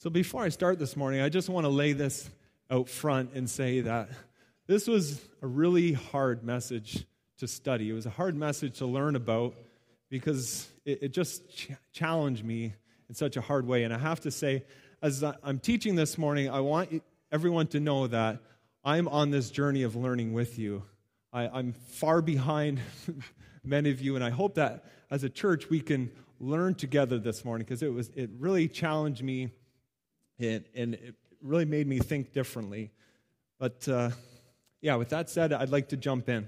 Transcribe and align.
So 0.00 0.10
before 0.10 0.44
I 0.44 0.48
start 0.50 0.78
this 0.78 0.96
morning, 0.96 1.22
I 1.22 1.28
just 1.28 1.48
want 1.48 1.64
to 1.64 1.68
lay 1.68 1.92
this 1.92 2.30
out 2.70 2.88
front 2.88 3.32
and 3.34 3.50
say 3.50 3.80
that 3.80 4.08
this 4.68 4.86
was 4.86 5.20
a 5.42 5.46
really 5.48 5.92
hard 5.92 6.44
message 6.44 7.04
to 7.38 7.48
study. 7.48 7.90
It 7.90 7.94
was 7.94 8.06
a 8.06 8.10
hard 8.10 8.36
message 8.36 8.78
to 8.78 8.86
learn 8.86 9.16
about 9.16 9.56
because 10.08 10.68
it, 10.84 11.02
it 11.02 11.08
just 11.08 11.52
ch- 11.52 11.72
challenged 11.92 12.44
me 12.44 12.74
in 13.08 13.16
such 13.16 13.36
a 13.36 13.40
hard 13.40 13.66
way. 13.66 13.82
And 13.82 13.92
I 13.92 13.98
have 13.98 14.20
to 14.20 14.30
say, 14.30 14.62
as 15.02 15.24
I'm 15.42 15.58
teaching 15.58 15.96
this 15.96 16.16
morning, 16.16 16.48
I 16.48 16.60
want 16.60 17.02
everyone 17.32 17.66
to 17.68 17.80
know 17.80 18.06
that 18.06 18.38
I'm 18.84 19.08
on 19.08 19.32
this 19.32 19.50
journey 19.50 19.82
of 19.82 19.96
learning 19.96 20.32
with 20.32 20.60
you. 20.60 20.84
I, 21.32 21.48
I'm 21.48 21.72
far 21.72 22.22
behind 22.22 22.78
many 23.64 23.90
of 23.90 24.00
you, 24.00 24.14
and 24.14 24.22
I 24.22 24.30
hope 24.30 24.54
that 24.54 24.84
as 25.10 25.24
a 25.24 25.28
church 25.28 25.68
we 25.68 25.80
can 25.80 26.12
learn 26.38 26.76
together 26.76 27.18
this 27.18 27.44
morning 27.44 27.64
because 27.64 27.82
it 27.82 27.92
was 27.92 28.12
it 28.14 28.30
really 28.38 28.68
challenged 28.68 29.24
me 29.24 29.50
and, 30.38 30.64
and 30.74 30.94
it 30.94 31.14
really 31.42 31.64
made 31.64 31.86
me 31.86 31.98
think 31.98 32.32
differently. 32.32 32.90
But 33.58 33.88
uh, 33.88 34.10
yeah, 34.80 34.96
with 34.96 35.10
that 35.10 35.28
said, 35.28 35.52
I'd 35.52 35.70
like 35.70 35.88
to 35.88 35.96
jump 35.96 36.28
in. 36.28 36.46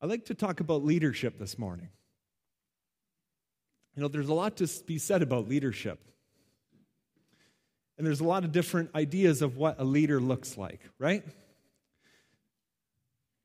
I'd 0.00 0.10
like 0.10 0.26
to 0.26 0.34
talk 0.34 0.60
about 0.60 0.84
leadership 0.84 1.38
this 1.38 1.58
morning. 1.58 1.88
You 3.94 4.02
know, 4.02 4.08
there's 4.08 4.28
a 4.28 4.34
lot 4.34 4.56
to 4.56 4.68
be 4.86 4.98
said 4.98 5.22
about 5.22 5.48
leadership. 5.48 6.00
And 7.98 8.06
there's 8.06 8.20
a 8.20 8.24
lot 8.24 8.44
of 8.44 8.52
different 8.52 8.90
ideas 8.94 9.42
of 9.42 9.56
what 9.56 9.78
a 9.78 9.84
leader 9.84 10.18
looks 10.18 10.56
like, 10.56 10.80
right? 10.98 11.22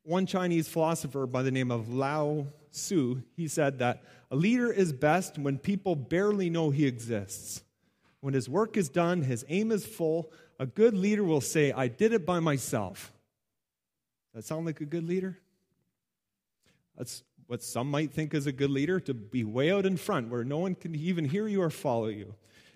One 0.04 0.26
Chinese 0.26 0.68
philosopher 0.68 1.28
by 1.28 1.44
the 1.44 1.52
name 1.52 1.70
of 1.70 1.94
Lao 1.94 2.48
Tzu, 2.72 3.22
he 3.36 3.48
said 3.48 3.80
that 3.80 4.04
a 4.32 4.36
leader 4.36 4.72
is 4.72 4.94
best 4.94 5.38
when 5.38 5.58
people 5.58 5.96
barely 5.96 6.50
know 6.50 6.70
he 6.70 6.86
exists. 6.86 7.62
When 8.22 8.34
his 8.34 8.50
work 8.50 8.78
is 8.78 8.90
done, 8.90 9.22
his 9.22 9.46
aim 9.48 9.72
is 9.72 9.86
full, 9.86 10.32
a 10.60 10.66
good 10.66 10.96
leader 10.96 11.24
will 11.24 11.42
say, 11.42 11.72
I 11.72 11.88
did 11.88 12.14
it 12.14 12.26
by 12.26 12.40
myself. 12.40 13.14
Does 14.34 14.44
that 14.44 14.48
sound 14.48 14.66
like 14.66 14.82
a 14.82 14.86
good 14.86 15.08
leader? 15.08 15.38
That's 16.98 17.24
what 17.46 17.64
some 17.64 17.90
might 17.90 18.12
think 18.12 18.34
is 18.34 18.48
a 18.48 18.52
good 18.52 18.72
leader 18.72 19.00
to 19.02 19.14
be 19.14 19.44
way 19.44 19.72
out 19.72 19.86
in 19.86 19.98
front 19.98 20.30
where 20.30 20.44
no 20.44 20.58
one 20.58 20.76
can 20.76 20.96
even 20.96 21.26
hear 21.26 21.48
you 21.48 21.62
or 21.62 21.70
follow 21.70 22.08
you. 22.08 22.34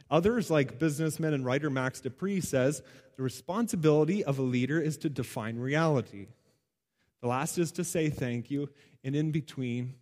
Others, 0.10 0.52
like 0.52 0.78
businessman 0.80 1.34
and 1.34 1.46
writer 1.46 1.70
Max 1.70 2.02
De 2.02 2.10
Pree, 2.10 2.40
says 2.40 2.84
the 3.18 3.24
responsibility 3.24 4.24
of 4.24 4.38
a 4.38 4.44
leader 4.44 4.80
is 4.80 4.98
to 4.98 5.10
define 5.10 5.58
reality. 5.58 6.28
The 7.22 7.28
last 7.28 7.58
is 7.58 7.72
to 7.74 7.84
say 7.84 8.10
thank 8.10 8.52
you, 8.52 8.70
and 9.04 9.16
in 9.16 9.32
between, 9.32 9.96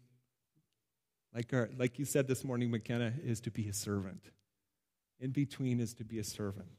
like, 1.33 1.53
our, 1.53 1.69
like 1.77 1.99
you 1.99 2.05
said 2.05 2.27
this 2.27 2.43
morning, 2.43 2.71
McKenna, 2.71 3.13
is 3.23 3.39
to 3.41 3.51
be 3.51 3.67
a 3.67 3.73
servant 3.73 4.31
in 5.19 5.31
between 5.31 5.79
is 5.79 5.93
to 5.95 6.03
be 6.03 6.19
a 6.19 6.23
servant. 6.23 6.69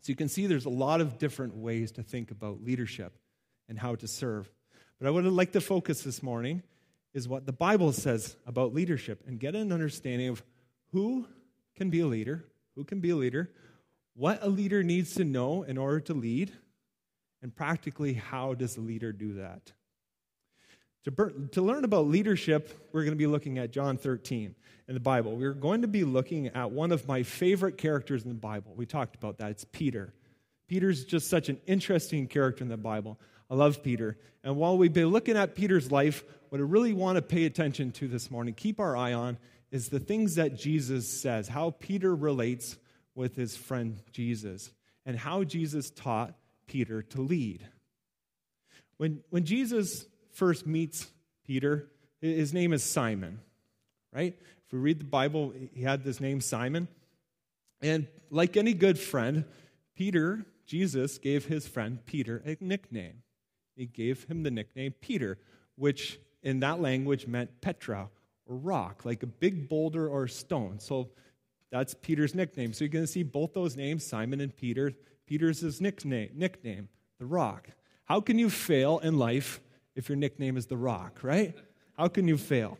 So 0.00 0.10
you 0.10 0.16
can 0.16 0.28
see 0.28 0.46
there's 0.46 0.64
a 0.64 0.70
lot 0.70 1.00
of 1.00 1.18
different 1.18 1.56
ways 1.56 1.92
to 1.92 2.02
think 2.02 2.30
about 2.30 2.64
leadership 2.64 3.12
and 3.68 3.78
how 3.78 3.94
to 3.96 4.08
serve. 4.08 4.50
But 4.98 5.06
I 5.06 5.10
would 5.10 5.24
like 5.26 5.52
to 5.52 5.60
focus 5.60 6.02
this 6.02 6.22
morning 6.22 6.62
is 7.12 7.28
what 7.28 7.46
the 7.46 7.52
Bible 7.52 7.92
says 7.92 8.36
about 8.46 8.72
leadership 8.72 9.22
and 9.26 9.38
get 9.38 9.54
an 9.54 9.72
understanding 9.72 10.28
of 10.28 10.42
who 10.92 11.26
can 11.76 11.90
be 11.90 12.00
a 12.00 12.06
leader, 12.06 12.44
who 12.74 12.84
can 12.84 13.00
be 13.00 13.10
a 13.10 13.16
leader, 13.16 13.50
what 14.14 14.38
a 14.42 14.48
leader 14.48 14.82
needs 14.82 15.14
to 15.14 15.24
know 15.24 15.62
in 15.62 15.78
order 15.78 16.00
to 16.00 16.14
lead, 16.14 16.52
and 17.42 17.54
practically 17.54 18.14
how 18.14 18.54
does 18.54 18.76
a 18.76 18.80
leader 18.80 19.12
do 19.12 19.34
that. 19.34 19.72
To, 21.04 21.32
to 21.52 21.62
learn 21.62 21.84
about 21.84 22.08
leadership, 22.08 22.88
we're 22.92 23.04
going 23.04 23.14
to 23.14 23.18
be 23.18 23.26
looking 23.26 23.58
at 23.58 23.70
John 23.70 23.96
13 23.96 24.54
in 24.86 24.94
the 24.94 25.00
Bible. 25.00 25.34
We're 25.34 25.54
going 25.54 25.82
to 25.82 25.88
be 25.88 26.04
looking 26.04 26.48
at 26.48 26.72
one 26.72 26.92
of 26.92 27.08
my 27.08 27.22
favorite 27.22 27.78
characters 27.78 28.22
in 28.22 28.28
the 28.28 28.34
Bible. 28.34 28.74
We 28.76 28.84
talked 28.84 29.16
about 29.16 29.38
that. 29.38 29.50
It's 29.50 29.64
Peter. 29.64 30.12
Peter's 30.68 31.04
just 31.04 31.30
such 31.30 31.48
an 31.48 31.58
interesting 31.66 32.26
character 32.26 32.62
in 32.62 32.68
the 32.68 32.76
Bible. 32.76 33.18
I 33.50 33.54
love 33.54 33.82
Peter. 33.82 34.18
And 34.44 34.56
while 34.56 34.76
we've 34.76 34.92
been 34.92 35.08
looking 35.08 35.38
at 35.38 35.54
Peter's 35.54 35.90
life, 35.90 36.22
what 36.50 36.60
I 36.60 36.64
really 36.64 36.92
want 36.92 37.16
to 37.16 37.22
pay 37.22 37.46
attention 37.46 37.92
to 37.92 38.06
this 38.06 38.30
morning, 38.30 38.52
keep 38.52 38.78
our 38.78 38.94
eye 38.94 39.14
on, 39.14 39.38
is 39.70 39.88
the 39.88 40.00
things 40.00 40.34
that 40.34 40.58
Jesus 40.58 41.22
says, 41.22 41.48
how 41.48 41.70
Peter 41.70 42.14
relates 42.14 42.76
with 43.14 43.36
his 43.36 43.56
friend 43.56 44.02
Jesus, 44.12 44.70
and 45.06 45.18
how 45.18 45.44
Jesus 45.44 45.90
taught 45.90 46.34
Peter 46.66 47.02
to 47.02 47.22
lead. 47.22 47.66
When, 48.98 49.20
when 49.30 49.44
Jesus 49.44 50.04
first 50.32 50.66
meets 50.66 51.08
Peter, 51.46 51.88
his 52.20 52.52
name 52.52 52.72
is 52.72 52.82
Simon, 52.82 53.40
right? 54.12 54.36
If 54.66 54.72
we 54.72 54.78
read 54.78 55.00
the 55.00 55.04
Bible, 55.04 55.52
he 55.74 55.82
had 55.82 56.04
this 56.04 56.20
name 56.20 56.40
Simon. 56.40 56.88
And 57.82 58.06
like 58.30 58.56
any 58.56 58.74
good 58.74 58.98
friend, 58.98 59.44
Peter, 59.96 60.44
Jesus 60.66 61.18
gave 61.18 61.46
his 61.46 61.66
friend 61.66 61.98
Peter 62.06 62.42
a 62.46 62.56
nickname. 62.60 63.22
He 63.76 63.86
gave 63.86 64.24
him 64.24 64.42
the 64.42 64.50
nickname 64.50 64.92
Peter, 65.00 65.38
which 65.76 66.20
in 66.42 66.60
that 66.60 66.80
language 66.80 67.26
meant 67.26 67.60
Petra 67.60 68.08
or 68.46 68.56
rock, 68.56 69.04
like 69.04 69.22
a 69.22 69.26
big 69.26 69.68
boulder 69.68 70.08
or 70.08 70.28
stone. 70.28 70.78
So 70.78 71.10
that's 71.72 71.94
Peter's 71.94 72.34
nickname. 72.34 72.72
So 72.72 72.84
you're 72.84 72.92
going 72.92 73.04
to 73.04 73.10
see 73.10 73.22
both 73.22 73.54
those 73.54 73.76
names, 73.76 74.04
Simon 74.04 74.40
and 74.40 74.54
Peter. 74.54 74.92
Peter's 75.26 75.60
his 75.60 75.80
nickname, 75.80 76.30
nickname, 76.34 76.88
the 77.18 77.26
rock. 77.26 77.68
How 78.04 78.20
can 78.20 78.38
you 78.38 78.50
fail 78.50 78.98
in 78.98 79.18
life 79.18 79.60
if 79.94 80.08
your 80.08 80.16
nickname 80.16 80.56
is 80.56 80.66
The 80.66 80.76
Rock, 80.76 81.20
right? 81.22 81.54
How 81.96 82.08
can 82.08 82.28
you 82.28 82.36
fail? 82.36 82.78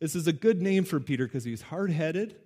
This 0.00 0.14
is 0.14 0.26
a 0.26 0.32
good 0.32 0.62
name 0.62 0.84
for 0.84 1.00
Peter 1.00 1.26
because 1.26 1.44
he's 1.44 1.62
hard 1.62 1.90
headed, 1.90 2.36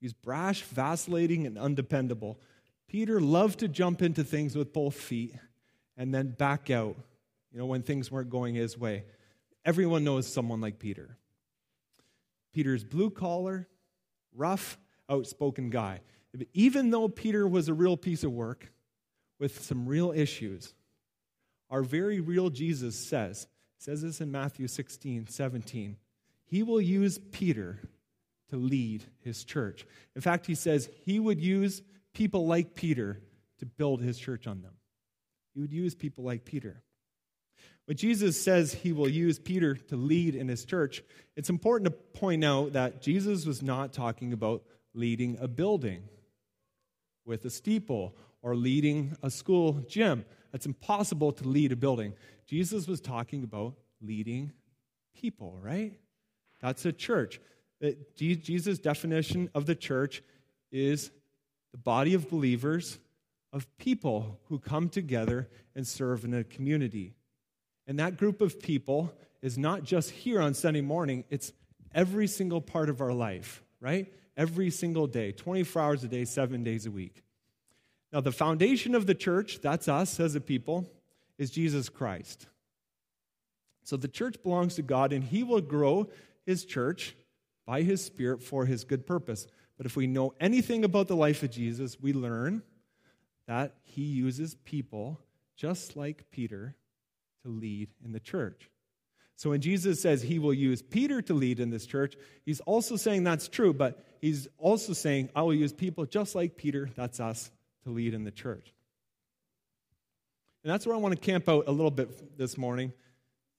he's 0.00 0.12
brash, 0.12 0.62
vacillating, 0.62 1.46
and 1.46 1.58
undependable. 1.58 2.40
Peter 2.88 3.20
loved 3.20 3.58
to 3.60 3.68
jump 3.68 4.02
into 4.02 4.24
things 4.24 4.56
with 4.56 4.72
both 4.72 4.94
feet 4.94 5.34
and 5.96 6.14
then 6.14 6.30
back 6.30 6.70
out, 6.70 6.96
you 7.50 7.58
know, 7.58 7.66
when 7.66 7.82
things 7.82 8.10
weren't 8.10 8.30
going 8.30 8.54
his 8.54 8.76
way. 8.76 9.04
Everyone 9.64 10.04
knows 10.04 10.26
someone 10.26 10.60
like 10.60 10.78
Peter. 10.78 11.16
Peter's 12.52 12.84
blue 12.84 13.10
collar, 13.10 13.68
rough, 14.34 14.78
outspoken 15.08 15.70
guy. 15.70 16.00
Even 16.52 16.90
though 16.90 17.08
Peter 17.08 17.46
was 17.46 17.68
a 17.68 17.74
real 17.74 17.96
piece 17.96 18.24
of 18.24 18.32
work 18.32 18.72
with 19.38 19.62
some 19.62 19.86
real 19.86 20.12
issues, 20.12 20.74
our 21.72 21.82
very 21.82 22.20
real 22.20 22.50
Jesus 22.50 22.94
says, 22.94 23.48
says 23.78 24.02
this 24.02 24.20
in 24.20 24.30
Matthew 24.30 24.68
16, 24.68 25.26
17, 25.26 25.96
he 26.44 26.62
will 26.62 26.82
use 26.82 27.18
Peter 27.32 27.80
to 28.50 28.56
lead 28.56 29.04
his 29.24 29.42
church. 29.42 29.86
In 30.14 30.20
fact, 30.20 30.46
he 30.46 30.54
says 30.54 30.90
he 31.06 31.18
would 31.18 31.40
use 31.40 31.82
people 32.12 32.46
like 32.46 32.74
Peter 32.74 33.18
to 33.58 33.66
build 33.66 34.02
his 34.02 34.18
church 34.18 34.46
on 34.46 34.60
them. 34.60 34.74
He 35.54 35.60
would 35.60 35.72
use 35.72 35.94
people 35.94 36.24
like 36.24 36.44
Peter. 36.44 36.82
When 37.86 37.96
Jesus 37.96 38.40
says 38.40 38.74
he 38.74 38.92
will 38.92 39.08
use 39.08 39.38
Peter 39.38 39.74
to 39.74 39.96
lead 39.96 40.34
in 40.34 40.48
his 40.48 40.66
church, 40.66 41.02
it's 41.36 41.50
important 41.50 41.90
to 41.90 42.18
point 42.20 42.44
out 42.44 42.74
that 42.74 43.00
Jesus 43.00 43.46
was 43.46 43.62
not 43.62 43.94
talking 43.94 44.34
about 44.34 44.62
leading 44.92 45.38
a 45.40 45.48
building 45.48 46.02
with 47.24 47.46
a 47.46 47.50
steeple 47.50 48.14
or 48.42 48.56
leading 48.56 49.16
a 49.22 49.30
school 49.30 49.84
gym. 49.88 50.24
It's 50.52 50.66
impossible 50.66 51.32
to 51.32 51.48
lead 51.48 51.72
a 51.72 51.76
building. 51.76 52.14
Jesus 52.46 52.86
was 52.86 53.00
talking 53.00 53.44
about 53.44 53.74
leading 54.00 54.52
people, 55.14 55.58
right? 55.62 55.98
That's 56.60 56.84
a 56.84 56.92
church. 56.92 57.40
Uh, 57.82 57.90
Jesus' 58.14 58.78
definition 58.78 59.48
of 59.54 59.66
the 59.66 59.74
church 59.74 60.22
is 60.70 61.10
the 61.72 61.78
body 61.78 62.14
of 62.14 62.28
believers, 62.28 62.98
of 63.52 63.66
people 63.78 64.40
who 64.48 64.58
come 64.58 64.88
together 64.88 65.48
and 65.74 65.86
serve 65.86 66.24
in 66.24 66.34
a 66.34 66.44
community. 66.44 67.14
And 67.86 67.98
that 67.98 68.16
group 68.16 68.40
of 68.40 68.60
people 68.60 69.12
is 69.42 69.58
not 69.58 69.82
just 69.82 70.10
here 70.10 70.40
on 70.40 70.54
Sunday 70.54 70.80
morning, 70.80 71.24
it's 71.30 71.52
every 71.94 72.26
single 72.26 72.60
part 72.60 72.88
of 72.88 73.00
our 73.00 73.12
life, 73.12 73.62
right? 73.80 74.12
Every 74.36 74.70
single 74.70 75.06
day, 75.06 75.32
24 75.32 75.82
hours 75.82 76.04
a 76.04 76.08
day, 76.08 76.24
seven 76.24 76.64
days 76.64 76.86
a 76.86 76.90
week. 76.90 77.22
Now, 78.12 78.20
the 78.20 78.32
foundation 78.32 78.94
of 78.94 79.06
the 79.06 79.14
church, 79.14 79.60
that's 79.62 79.88
us 79.88 80.20
as 80.20 80.34
a 80.34 80.40
people, 80.40 80.90
is 81.38 81.50
Jesus 81.50 81.88
Christ. 81.88 82.46
So 83.84 83.96
the 83.96 84.08
church 84.08 84.42
belongs 84.42 84.74
to 84.76 84.82
God, 84.82 85.12
and 85.12 85.24
He 85.24 85.42
will 85.42 85.60
grow 85.60 86.08
His 86.44 86.64
church 86.64 87.16
by 87.66 87.82
His 87.82 88.04
Spirit 88.04 88.42
for 88.42 88.66
His 88.66 88.84
good 88.84 89.06
purpose. 89.06 89.46
But 89.76 89.86
if 89.86 89.96
we 89.96 90.06
know 90.06 90.34
anything 90.40 90.84
about 90.84 91.08
the 91.08 91.16
life 91.16 91.42
of 91.42 91.50
Jesus, 91.50 91.98
we 92.00 92.12
learn 92.12 92.62
that 93.46 93.74
He 93.82 94.02
uses 94.02 94.54
people 94.54 95.18
just 95.56 95.96
like 95.96 96.30
Peter 96.30 96.76
to 97.42 97.48
lead 97.48 97.88
in 98.04 98.12
the 98.12 98.20
church. 98.20 98.68
So 99.36 99.50
when 99.50 99.60
Jesus 99.60 100.00
says 100.00 100.22
he 100.22 100.38
will 100.38 100.54
use 100.54 100.82
Peter 100.82 101.20
to 101.22 101.34
lead 101.34 101.58
in 101.58 101.70
this 101.70 101.86
church, 101.86 102.14
he's 102.44 102.60
also 102.60 102.94
saying 102.96 103.24
that's 103.24 103.48
true, 103.48 103.72
but 103.72 104.04
he's 104.20 104.46
also 104.58 104.92
saying, 104.92 105.30
I 105.34 105.42
will 105.42 105.54
use 105.54 105.72
people 105.72 106.06
just 106.06 106.34
like 106.34 106.56
Peter, 106.56 106.88
that's 106.94 107.18
us, 107.18 107.50
to 107.84 107.90
lead 107.90 108.14
in 108.14 108.24
the 108.24 108.30
church. 108.30 108.72
And 110.62 110.72
that's 110.72 110.86
where 110.86 110.94
I 110.94 110.98
want 110.98 111.14
to 111.14 111.20
camp 111.20 111.48
out 111.48 111.64
a 111.66 111.72
little 111.72 111.90
bit 111.90 112.38
this 112.38 112.56
morning 112.56 112.92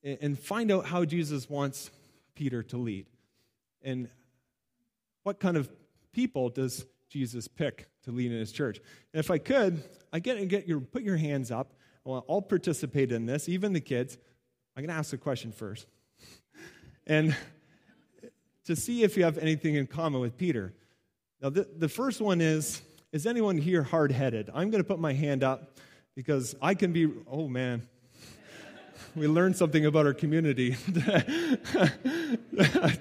and 0.04 0.38
find 0.38 0.72
out 0.72 0.86
how 0.86 1.06
Jesus 1.06 1.50
wants 1.50 1.92
Peter 2.36 2.64
to 2.64 2.78
lead 2.78 3.08
and 3.82 4.10
what 5.24 5.40
kind 5.40 5.58
of 5.58 5.70
people 6.12 6.50
does 6.50 6.86
Jesus 7.10 7.48
pick 7.48 7.88
to 8.04 8.12
lead 8.12 8.32
in 8.32 8.38
his 8.38 8.52
church? 8.52 8.80
And 9.14 9.20
if 9.20 9.30
I 9.30 9.38
could, 9.38 9.84
I 10.12 10.20
get 10.20 10.48
get 10.48 10.68
your 10.68 10.80
put 10.80 11.04
your 11.04 11.18
hands 11.18 11.52
up. 11.52 11.74
Well, 12.04 12.26
I'll 12.30 12.42
participate 12.42 13.12
in 13.12 13.26
this, 13.26 13.48
even 13.48 13.74
the 13.74 13.82
kids. 13.82 14.18
I'm 14.76 14.84
going 14.84 14.94
to 14.94 14.98
ask 14.98 15.14
a 15.14 15.18
question 15.18 15.52
first. 15.52 15.88
and 17.08 17.36
to 18.66 18.76
see 18.76 19.04
if 19.04 19.16
you 19.16 19.24
have 19.24 19.38
anything 19.38 19.76
in 19.76 19.88
common 19.88 20.20
with 20.20 20.38
Peter. 20.38 20.74
Now, 21.42 21.50
the, 21.50 21.68
the 21.78 21.90
first 21.90 22.20
one 22.20 22.42
is 22.42 22.82
Is 23.14 23.28
anyone 23.28 23.60
here 23.60 23.84
hard 23.84 24.12
headed? 24.12 24.50
I'm 24.56 24.72
going 24.72 24.82
to 24.82 24.88
put 24.88 24.98
my 24.98 25.14
hand 25.14 25.44
up 25.44 25.78
because 26.16 26.56
I 26.60 26.74
can 26.74 26.92
be, 26.92 27.08
oh 27.30 27.48
man, 27.48 27.88
we 29.16 29.28
learned 29.28 29.56
something 29.56 29.86
about 29.86 30.08
our 30.08 30.16
community. 30.16 30.72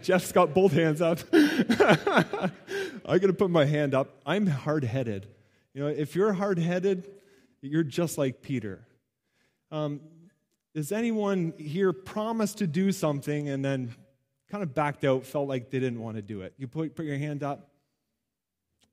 Jeff's 0.02 0.30
got 0.32 0.52
both 0.52 0.72
hands 0.72 1.00
up. 1.00 1.20
I'm 1.32 2.50
going 3.06 3.28
to 3.28 3.32
put 3.32 3.50
my 3.50 3.64
hand 3.64 3.94
up. 3.94 4.20
I'm 4.26 4.46
hard 4.46 4.84
headed. 4.84 5.28
You 5.72 5.84
know, 5.84 5.88
if 5.88 6.14
you're 6.14 6.34
hard 6.34 6.58
headed, 6.58 7.10
you're 7.62 7.82
just 7.82 8.18
like 8.18 8.42
Peter. 8.42 8.86
Um, 9.70 10.02
does 10.74 10.92
anyone 10.92 11.54
here 11.56 11.94
promise 11.94 12.54
to 12.56 12.66
do 12.66 12.92
something 12.92 13.48
and 13.48 13.64
then 13.64 13.94
kind 14.50 14.62
of 14.62 14.74
backed 14.74 15.06
out, 15.06 15.24
felt 15.24 15.48
like 15.48 15.70
they 15.70 15.80
didn't 15.80 16.02
want 16.02 16.16
to 16.16 16.22
do 16.22 16.42
it? 16.42 16.52
You 16.58 16.68
put, 16.68 16.94
put 16.94 17.06
your 17.06 17.16
hand 17.16 17.42
up? 17.42 17.70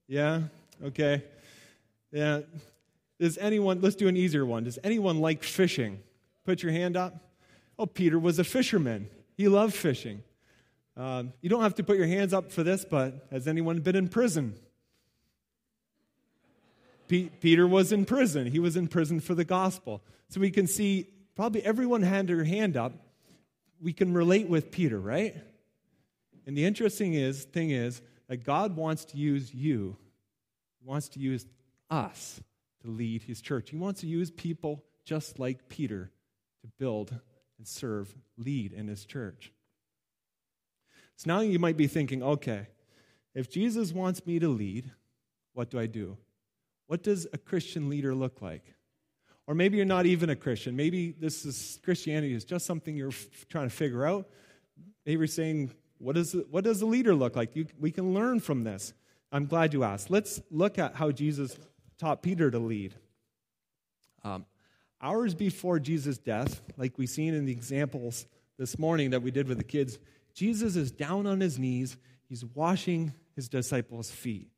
Yeah? 0.07 0.43
Okay. 0.83 1.23
Yeah. 2.11 2.41
Does 3.19 3.37
anyone, 3.37 3.81
let's 3.81 3.95
do 3.95 4.07
an 4.07 4.15
easier 4.15 4.45
one. 4.45 4.63
Does 4.63 4.79
anyone 4.83 5.19
like 5.19 5.43
fishing? 5.43 5.99
Put 6.45 6.63
your 6.63 6.71
hand 6.71 6.95
up. 6.95 7.15
Oh, 7.77 7.85
Peter 7.85 8.17
was 8.17 8.39
a 8.39 8.43
fisherman. 8.43 9.09
He 9.35 9.47
loved 9.47 9.73
fishing. 9.73 10.23
Um, 10.95 11.33
you 11.41 11.49
don't 11.49 11.61
have 11.61 11.75
to 11.75 11.83
put 11.83 11.97
your 11.97 12.07
hands 12.07 12.33
up 12.33 12.51
for 12.51 12.63
this, 12.63 12.85
but 12.85 13.27
has 13.31 13.47
anyone 13.47 13.79
been 13.79 13.95
in 13.95 14.09
prison? 14.09 14.55
Peter 17.07 17.67
was 17.67 17.91
in 17.91 18.05
prison. 18.05 18.47
He 18.47 18.59
was 18.59 18.75
in 18.75 18.87
prison 18.87 19.19
for 19.19 19.33
the 19.33 19.45
gospel. 19.45 20.01
So 20.29 20.39
we 20.39 20.51
can 20.51 20.67
see 20.67 21.07
probably 21.35 21.63
everyone 21.63 22.03
had 22.03 22.27
their 22.27 22.43
hand 22.43 22.77
up. 22.77 22.93
We 23.81 23.93
can 23.93 24.13
relate 24.13 24.47
with 24.47 24.71
Peter, 24.71 24.99
right? 24.99 25.35
And 26.45 26.55
the 26.55 26.65
interesting 26.65 27.13
is, 27.13 27.45
thing 27.45 27.71
is 27.71 28.01
that 28.27 28.43
God 28.43 28.75
wants 28.75 29.05
to 29.05 29.17
use 29.17 29.53
you. 29.53 29.97
He 30.79 30.87
wants 30.87 31.09
to 31.09 31.19
use 31.19 31.45
us 31.89 32.41
to 32.81 32.89
lead 32.89 33.23
his 33.23 33.41
church. 33.41 33.69
He 33.69 33.77
wants 33.77 34.01
to 34.01 34.07
use 34.07 34.31
people 34.31 34.83
just 35.05 35.39
like 35.39 35.69
Peter 35.69 36.11
to 36.61 36.67
build 36.77 37.11
and 37.57 37.67
serve, 37.67 38.15
lead 38.37 38.73
in 38.73 38.87
his 38.87 39.05
church. 39.05 39.51
So 41.15 41.25
now 41.27 41.41
you 41.41 41.59
might 41.59 41.77
be 41.77 41.87
thinking, 41.87 42.23
okay, 42.23 42.67
if 43.35 43.49
Jesus 43.49 43.91
wants 43.91 44.25
me 44.25 44.39
to 44.39 44.47
lead, 44.47 44.91
what 45.53 45.69
do 45.69 45.79
I 45.79 45.85
do? 45.85 46.17
What 46.87 47.03
does 47.03 47.27
a 47.33 47.37
Christian 47.37 47.89
leader 47.89 48.15
look 48.15 48.41
like? 48.41 48.63
Or 49.45 49.55
maybe 49.55 49.77
you're 49.77 49.85
not 49.85 50.05
even 50.05 50.29
a 50.29 50.35
Christian. 50.35 50.75
Maybe 50.75 51.11
this 51.11 51.45
is 51.45 51.79
Christianity 51.83 52.33
is 52.33 52.45
just 52.45 52.65
something 52.65 52.95
you're 52.95 53.09
f- 53.09 53.47
trying 53.49 53.67
to 53.67 53.75
figure 53.75 54.05
out. 54.05 54.29
Maybe 55.05 55.17
you're 55.17 55.27
saying, 55.27 55.71
what, 55.97 56.15
is, 56.17 56.35
what 56.49 56.63
does 56.63 56.81
a 56.81 56.85
leader 56.85 57.13
look 57.15 57.35
like? 57.35 57.55
You, 57.55 57.65
we 57.79 57.91
can 57.91 58.13
learn 58.13 58.39
from 58.39 58.63
this. 58.63 58.93
I'm 59.31 59.45
glad 59.45 59.73
you 59.73 59.83
asked. 59.83 60.09
Let's 60.09 60.41
look 60.49 60.79
at 60.79 60.95
how 60.95 61.11
Jesus 61.11 61.57
taught 61.97 62.21
Peter 62.21 62.49
to 62.49 62.59
lead. 62.59 62.95
Um, 64.23 64.45
Hours 65.01 65.33
before 65.33 65.79
Jesus' 65.79 66.17
death, 66.17 66.61
like 66.75 66.97
we've 66.97 67.09
seen 67.09 67.33
in 67.33 67.45
the 67.45 67.53
examples 67.53 68.25
this 68.57 68.77
morning 68.77 69.11
that 69.11 69.21
we 69.21 69.31
did 69.31 69.47
with 69.47 69.57
the 69.57 69.63
kids, 69.63 69.97
Jesus 70.33 70.75
is 70.75 70.91
down 70.91 71.25
on 71.25 71.39
his 71.39 71.57
knees. 71.57 71.95
He's 72.27 72.43
washing 72.43 73.13
his 73.35 73.47
disciples' 73.47 74.11
feet, 74.11 74.49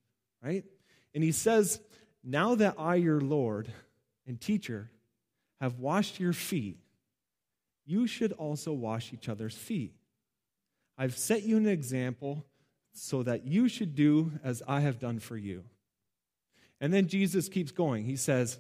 right? 0.44 0.66
And 1.14 1.24
he 1.24 1.32
says, 1.32 1.80
Now 2.24 2.56
that 2.56 2.76
I, 2.80 2.96
your 2.96 3.22
Lord 3.22 3.72
and 4.26 4.42
teacher, 4.42 4.90
have 5.60 5.78
washed 5.78 6.20
your 6.20 6.34
feet, 6.34 6.80
you 7.86 8.08
should 8.08 8.32
also 8.32 8.74
wash 8.74 9.14
each 9.14 9.30
other's 9.30 9.56
feet. 9.56 9.94
I've 10.98 11.16
set 11.16 11.44
you 11.44 11.58
an 11.58 11.68
example 11.68 12.46
so 12.94 13.24
that 13.24 13.46
you 13.46 13.68
should 13.68 13.96
do 13.96 14.32
as 14.44 14.62
I 14.68 14.82
have 14.82 15.00
done 15.00 15.20
for 15.20 15.38
you. 15.38 15.64
And 16.80 16.94
then 16.94 17.08
Jesus 17.08 17.48
keeps 17.48 17.72
going. 17.72 18.06
He 18.06 18.16
says 18.16 18.60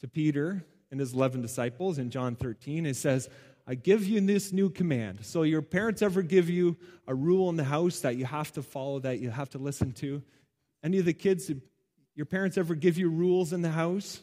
to 0.00 0.08
Peter 0.08 0.64
and 0.90 0.98
his 0.98 1.12
11 1.12 1.42
disciples 1.42 1.98
in 1.98 2.10
John 2.10 2.34
13. 2.34 2.84
He 2.84 2.92
says, 2.94 3.28
I 3.66 3.74
give 3.74 4.04
you 4.04 4.20
this 4.20 4.52
new 4.52 4.70
command. 4.70 5.24
So, 5.24 5.42
your 5.42 5.62
parents 5.62 6.02
ever 6.02 6.22
give 6.22 6.50
you 6.50 6.76
a 7.06 7.14
rule 7.14 7.48
in 7.48 7.56
the 7.56 7.64
house 7.64 8.00
that 8.00 8.16
you 8.16 8.24
have 8.24 8.52
to 8.52 8.62
follow, 8.62 8.98
that 9.00 9.20
you 9.20 9.30
have 9.30 9.50
to 9.50 9.58
listen 9.58 9.92
to? 9.94 10.22
Any 10.82 10.98
of 10.98 11.04
the 11.04 11.12
kids, 11.12 11.50
your 12.16 12.26
parents 12.26 12.58
ever 12.58 12.74
give 12.74 12.98
you 12.98 13.08
rules 13.08 13.52
in 13.52 13.62
the 13.62 13.70
house? 13.70 14.20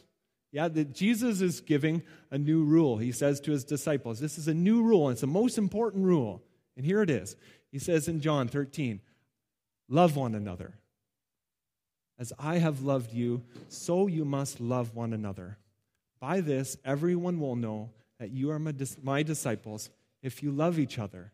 Yeah, 0.52 0.68
that 0.68 0.94
Jesus 0.94 1.40
is 1.40 1.60
giving 1.60 2.02
a 2.30 2.36
new 2.36 2.64
rule. 2.64 2.98
He 2.98 3.12
says 3.12 3.40
to 3.42 3.52
his 3.52 3.64
disciples, 3.64 4.20
This 4.20 4.36
is 4.36 4.48
a 4.48 4.54
new 4.54 4.82
rule, 4.82 5.08
and 5.08 5.12
it's 5.12 5.20
the 5.20 5.26
most 5.26 5.58
important 5.58 6.04
rule. 6.04 6.42
And 6.76 6.84
here 6.84 7.02
it 7.02 7.10
is. 7.10 7.36
He 7.70 7.78
says 7.78 8.08
in 8.08 8.20
John 8.20 8.48
13, 8.48 9.00
Love 9.90 10.16
one 10.16 10.34
another. 10.34 10.72
As 12.18 12.32
I 12.38 12.58
have 12.58 12.82
loved 12.82 13.12
you, 13.12 13.42
so 13.68 14.06
you 14.06 14.24
must 14.24 14.60
love 14.60 14.94
one 14.94 15.12
another. 15.12 15.58
By 16.20 16.40
this, 16.40 16.76
everyone 16.84 17.40
will 17.40 17.56
know 17.56 17.90
that 18.18 18.30
you 18.30 18.50
are 18.50 18.58
my 18.58 19.22
disciples 19.22 19.90
if 20.22 20.42
you 20.42 20.52
love 20.52 20.78
each 20.78 20.98
other. 20.98 21.32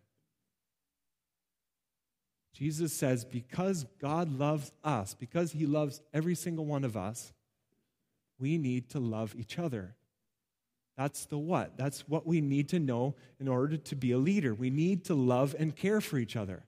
Jesus 2.55 2.93
says, 2.94 3.25
because 3.25 3.85
God 4.00 4.38
loves 4.38 4.73
us, 4.82 5.12
because 5.12 5.52
he 5.52 5.67
loves 5.67 6.00
every 6.14 6.35
single 6.35 6.64
one 6.64 6.85
of 6.85 6.97
us, 6.97 7.35
we 8.38 8.56
need 8.56 8.88
to 8.91 8.99
love 8.99 9.35
each 9.37 9.59
other. 9.59 9.94
That's 10.97 11.26
the 11.26 11.37
what. 11.37 11.76
That's 11.76 12.09
what 12.09 12.26
we 12.26 12.41
need 12.41 12.70
to 12.70 12.79
know 12.79 13.17
in 13.38 13.49
order 13.49 13.76
to 13.76 13.97
be 13.97 14.12
a 14.12 14.19
leader. 14.19 14.55
We 14.55 14.70
need 14.70 15.05
to 15.06 15.14
love 15.14 15.55
and 15.59 15.76
care 15.76 16.00
for 16.00 16.17
each 16.17 16.37
other. 16.37 16.62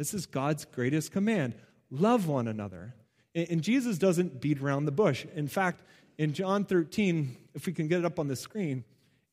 This 0.00 0.14
is 0.14 0.24
God's 0.24 0.64
greatest 0.64 1.12
command 1.12 1.54
love 1.90 2.26
one 2.26 2.48
another. 2.48 2.94
And 3.34 3.60
Jesus 3.60 3.98
doesn't 3.98 4.40
beat 4.40 4.62
around 4.62 4.86
the 4.86 4.92
bush. 4.92 5.26
In 5.36 5.46
fact, 5.46 5.82
in 6.16 6.32
John 6.32 6.64
13, 6.64 7.36
if 7.54 7.66
we 7.66 7.74
can 7.74 7.86
get 7.86 7.98
it 7.98 8.06
up 8.06 8.18
on 8.18 8.26
the 8.26 8.34
screen, 8.34 8.82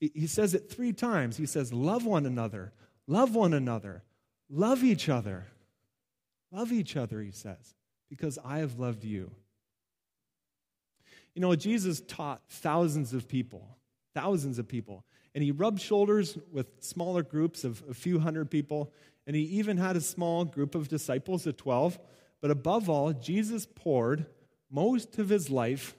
he 0.02 0.28
says 0.28 0.54
it 0.54 0.70
three 0.70 0.92
times. 0.92 1.38
He 1.38 1.46
says, 1.46 1.72
Love 1.72 2.06
one 2.06 2.26
another, 2.26 2.74
love 3.08 3.34
one 3.34 3.54
another, 3.54 4.04
love 4.50 4.84
each 4.84 5.08
other. 5.08 5.46
Love 6.52 6.74
each 6.74 6.98
other, 6.98 7.22
he 7.22 7.32
says, 7.32 7.76
because 8.10 8.38
I 8.44 8.60
have 8.60 8.78
loved 8.78 9.06
you. 9.06 9.32
You 11.34 11.42
know, 11.42 11.56
Jesus 11.56 12.02
taught 12.02 12.42
thousands 12.50 13.14
of 13.14 13.30
people, 13.30 13.78
thousands 14.14 14.60
of 14.60 14.68
people, 14.68 15.06
and 15.34 15.44
he 15.44 15.52
rubbed 15.52 15.80
shoulders 15.80 16.38
with 16.52 16.68
smaller 16.80 17.24
groups 17.24 17.64
of 17.64 17.82
a 17.90 17.94
few 17.94 18.20
hundred 18.20 18.50
people, 18.50 18.92
and 19.28 19.36
he 19.36 19.44
even 19.44 19.78
had 19.78 19.98
a 19.98 20.02
small 20.02 20.46
group 20.46 20.74
of 20.74 20.88
disciples 20.88 21.46
of 21.46 21.58
12. 21.58 22.00
But 22.42 22.50
above 22.50 22.90
all, 22.90 23.12
Jesus 23.12 23.68
poured 23.76 24.26
most 24.72 25.20
of 25.20 25.28
his 25.28 25.50
life 25.50 25.96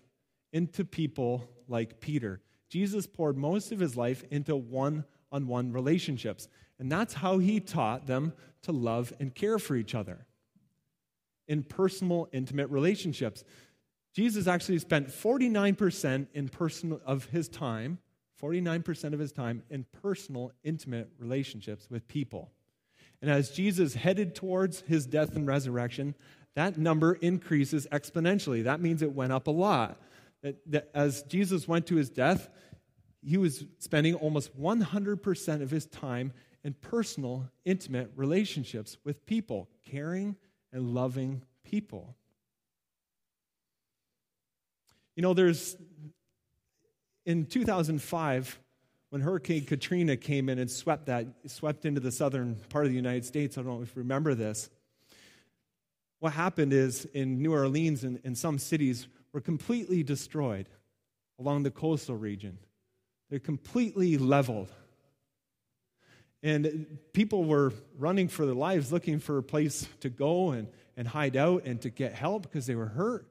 into 0.53 0.85
people 0.85 1.49
like 1.69 2.01
Peter. 2.01 2.41
Jesus 2.71 3.07
poured 3.07 3.37
most 3.37 3.71
of 3.71 3.81
his 3.81 3.97
life 3.97 4.25
into 4.31 4.57
one 4.57 5.05
on 5.31 5.47
one 5.47 5.73
relationships. 5.73 6.49
And 6.79 6.91
that's 6.91 7.15
how 7.15 7.39
he 7.39 7.61
taught 7.61 8.07
them 8.07 8.33
to 8.63 8.73
love 8.73 9.13
and 9.21 9.35
care 9.35 9.59
for 9.59 9.77
each 9.77 9.95
other 9.95 10.27
in 11.47 11.63
personal, 11.63 12.29
intimate 12.33 12.69
relationships. 12.71 13.45
Jesus 14.15 14.47
actually 14.47 14.79
spent 14.79 15.09
49% 15.09 16.29
in 16.33 16.49
personal, 16.49 17.01
of 17.05 17.27
his 17.27 17.49
time, 17.49 17.99
49% 18.43 19.13
of 19.13 19.19
his 19.19 19.33
time 19.33 19.63
in 19.71 19.85
personal, 20.03 20.53
intimate 20.63 21.11
relationships 21.19 21.89
with 21.91 22.07
people. 22.09 22.51
And 23.21 23.31
as 23.31 23.51
Jesus 23.51 23.95
headed 23.95 24.35
towards 24.35 24.83
his 24.83 25.07
death 25.07 25.35
and 25.35 25.47
resurrection, 25.47 26.15
that 26.55 26.79
number 26.79 27.15
increases 27.15 27.87
exponentially. 27.91 28.65
That 28.65 28.81
means 28.81 29.03
it 29.03 29.13
went 29.13 29.33
up 29.33 29.47
a 29.47 29.53
lot 29.53 30.01
that, 30.43 30.57
that 30.71 30.91
as 30.95 31.23
Jesus 31.25 31.67
went 31.67 31.87
to 31.89 31.97
his 31.97 32.11
death, 32.11 32.49
he 33.23 33.37
was 33.37 33.65
spending 33.79 34.15
almost 34.15 34.59
100% 34.59 35.63
of 35.63 35.71
his 35.71 35.87
time 35.87 36.33
in 36.65 36.75
personal, 36.75 37.51
intimate 37.65 38.13
relationships 38.15 38.97
with 39.05 39.27
people, 39.27 39.69
caring 39.91 40.37
and 40.73 40.95
loving 40.95 41.43
people. 41.65 42.17
You 45.17 45.23
know, 45.23 45.35
there's 45.35 45.77
in 47.27 47.47
2005, 47.47 48.61
when 49.11 49.23
Hurricane 49.23 49.65
Katrina 49.65 50.17
came 50.17 50.49
in 50.49 50.59
and 50.59 50.71
swept 50.71 51.07
that, 51.07 51.27
swept 51.47 51.85
into 51.85 52.01
the 52.01 52.13
southern 52.13 52.57
part 52.69 52.85
of 52.85 52.91
the 52.91 52.97
United 52.97 53.25
States. 53.25 53.57
I 53.57 53.63
don't 53.63 53.77
know 53.77 53.83
if 53.83 53.95
you 53.97 54.03
remember 54.03 54.35
this. 54.35 54.69
What 56.21 56.33
happened 56.33 56.73
is 56.73 57.05
in 57.07 57.41
New 57.41 57.53
Orleans 57.53 58.05
and 58.05 58.21
in 58.25 58.35
some 58.35 58.59
cities, 58.59 59.09
were 59.33 59.41
completely 59.41 60.03
destroyed 60.03 60.69
along 61.39 61.63
the 61.63 61.71
coastal 61.71 62.17
region. 62.17 62.59
They're 63.31 63.39
completely 63.39 64.17
leveled. 64.19 64.71
And 66.43 66.99
people 67.13 67.45
were 67.45 67.73
running 67.99 68.29
for 68.29 68.47
their 68.47 68.55
lives, 68.55 68.93
looking 68.93 69.19
for 69.19 69.39
a 69.39 69.43
place 69.43 69.89
to 70.01 70.09
go 70.09 70.51
and, 70.51 70.69
and 70.97 71.07
hide 71.07 71.37
out 71.37 71.65
and 71.65 71.81
to 71.83 71.91
get 71.91 72.15
help 72.15 72.43
because 72.43 72.67
they 72.67 72.75
were 72.75 72.87
hurt. 72.87 73.27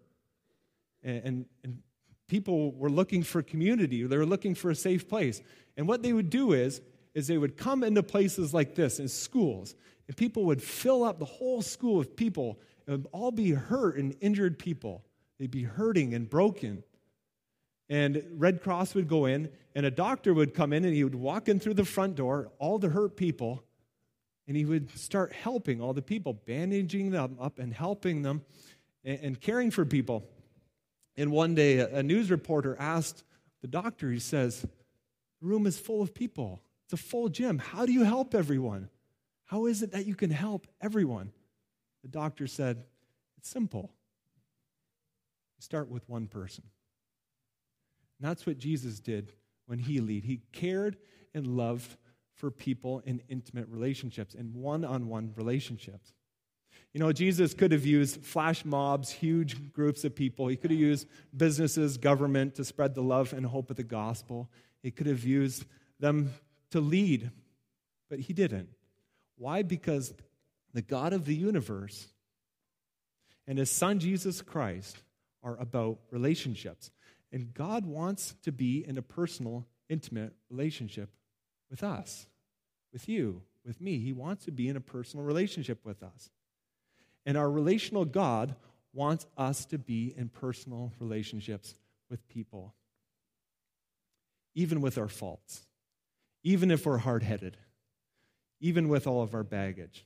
And, 1.04 1.22
and, 1.24 1.46
and 1.64 1.84
people 2.28 2.72
were 2.74 2.90
looking 2.90 3.24
for 3.24 3.42
community, 3.42 4.04
they 4.04 4.18
were 4.18 4.26
looking 4.26 4.56
for 4.56 4.70
a 4.70 4.76
safe 4.76 5.08
place. 5.08 5.42
And 5.76 5.88
what 5.88 6.02
they 6.04 6.14
would 6.14 6.30
do 6.30 6.54
is, 6.54 6.82
is 7.14 7.28
they 7.28 7.38
would 7.38 7.58
come 7.58 7.84
into 7.84 8.04
places 8.04 8.54
like 8.54 8.76
this 8.76 9.00
in 9.00 9.08
schools, 9.08 9.76
and 10.08 10.16
people 10.16 10.46
would 10.46 10.62
fill 10.62 11.04
up 11.04 11.20
the 11.20 11.26
whole 11.26 11.62
school 11.62 11.96
with 11.96 12.16
people, 12.16 12.60
and 12.86 13.08
all 13.12 13.32
be 13.32 13.52
hurt 13.52 13.98
and 13.98 14.16
injured 14.22 14.60
people. 14.60 15.04
They'd 15.40 15.52
be 15.52 15.64
hurting 15.64 16.14
and 16.14 16.30
broken. 16.30 16.84
And 17.90 18.24
Red 18.34 18.62
Cross 18.62 18.96
would 18.96 19.08
go 19.08 19.26
in, 19.26 19.50
and 19.76 19.86
a 19.86 19.92
doctor 19.92 20.34
would 20.34 20.54
come 20.54 20.74
in, 20.74 20.84
and 20.84 20.94
he 20.94 21.04
would 21.04 21.16
walk 21.16 21.48
in 21.48 21.60
through 21.60 21.76
the 21.76 21.86
front 21.86 22.16
door, 22.16 22.52
all 22.60 22.80
the 22.80 22.90
hurt 22.90 23.16
people, 23.16 23.64
and 24.48 24.56
he 24.56 24.66
would 24.66 24.98
start 24.98 25.32
helping 25.34 25.82
all 25.82 25.94
the 25.94 26.02
people, 26.02 26.34
bandaging 26.34 27.12
them 27.12 27.38
up 27.40 27.60
and 27.60 27.74
helping 27.74 28.22
them 28.22 28.44
and, 29.04 29.20
and 29.22 29.42
caring 29.42 29.72
for 29.72 29.86
people. 29.86 30.24
And 31.18 31.32
one 31.32 31.56
day, 31.56 31.80
a, 31.80 32.04
news 32.04 32.30
reporter 32.30 32.76
asked 32.80 33.24
the 33.62 33.68
doctor, 33.68 34.12
he 34.12 34.20
says, 34.20 34.62
The 34.62 35.48
room 35.48 35.66
is 35.66 35.80
full 35.80 36.02
of 36.02 36.14
people. 36.14 36.62
It's 36.86 36.94
a 36.94 36.98
full 36.98 37.28
gym. 37.28 37.58
How 37.58 37.86
do 37.86 37.92
you 37.92 38.04
help 38.04 38.36
everyone? 38.36 38.90
How 39.46 39.66
is 39.66 39.82
it 39.82 39.92
that 39.92 40.06
you 40.06 40.16
can 40.16 40.30
help 40.30 40.68
everyone? 40.80 41.32
The 42.04 42.10
doctor 42.10 42.46
said, 42.46 42.84
It's 43.38 43.50
simple. 43.50 43.92
You 45.58 45.64
start 45.64 45.90
with 45.90 46.08
one 46.08 46.28
person. 46.28 46.66
And 48.20 48.30
that's 48.30 48.46
what 48.46 48.60
Jesus 48.60 49.00
did 49.00 49.34
when 49.66 49.80
he 49.80 50.00
lead. 50.00 50.24
He 50.24 50.42
cared 50.52 50.98
and 51.34 51.48
loved 51.48 51.98
for 52.36 52.52
people 52.52 53.02
in 53.06 53.22
intimate 53.28 53.68
relationships, 53.68 54.36
in 54.36 54.54
one 54.54 54.86
on 54.86 55.08
one 55.08 55.34
relationships. 55.36 56.14
You 56.98 57.04
know, 57.04 57.12
Jesus 57.12 57.54
could 57.54 57.74
have 57.74 57.86
used 57.86 58.24
flash 58.24 58.66
mobs, 58.66 59.12
huge 59.12 59.72
groups 59.72 60.04
of 60.04 60.16
people. 60.16 60.48
He 60.48 60.56
could 60.56 60.72
have 60.72 60.80
used 60.80 61.08
businesses, 61.36 61.96
government 61.96 62.56
to 62.56 62.66
spread 62.66 62.96
the 62.96 63.04
love 63.04 63.34
and 63.34 63.46
hope 63.46 63.70
of 63.70 63.78
the 63.78 63.84
gospel. 63.84 64.50
He 64.82 64.90
could 64.90 65.06
have 65.06 65.24
used 65.24 65.66
them 66.00 66.34
to 66.72 66.80
lead, 66.80 67.30
but 68.10 68.22
he 68.22 68.34
didn't. 68.34 68.70
Why? 69.38 69.62
Because 69.62 70.12
the 70.74 70.82
God 70.82 71.14
of 71.14 71.26
the 71.26 71.36
universe 71.36 72.08
and 73.46 73.60
his 73.60 73.70
son 73.70 74.00
Jesus 74.00 74.42
Christ 74.42 74.98
are 75.44 75.56
about 75.58 76.00
relationships. 76.10 76.90
And 77.32 77.54
God 77.54 77.86
wants 77.86 78.34
to 78.42 78.52
be 78.52 78.84
in 78.84 78.98
a 78.98 79.04
personal, 79.04 79.68
intimate 79.88 80.34
relationship 80.50 81.12
with 81.70 81.84
us, 81.84 82.26
with 82.92 83.08
you, 83.08 83.44
with 83.64 83.80
me. 83.80 84.00
He 84.00 84.14
wants 84.14 84.46
to 84.46 84.52
be 84.52 84.68
in 84.68 84.76
a 84.76 84.82
personal 84.82 85.24
relationship 85.28 85.86
with 85.86 86.02
us. 86.02 86.32
And 87.28 87.38
our 87.38 87.52
relational 87.52 88.06
God 88.06 88.56
wants 88.94 89.28
us 89.38 89.66
to 89.66 89.78
be 89.78 90.14
in 90.16 90.30
personal 90.30 90.94
relationships 90.98 91.76
with 92.10 92.26
people, 92.30 92.74
even 94.56 94.80
with 94.80 94.98
our 94.98 95.10
faults, 95.10 95.68
even 96.44 96.72
if 96.72 96.86
we're 96.86 96.98
hard 96.98 97.24
headed, 97.24 97.58
even 98.62 98.88
with 98.88 99.06
all 99.06 99.22
of 99.22 99.36
our 99.36 99.44
baggage. 99.44 100.06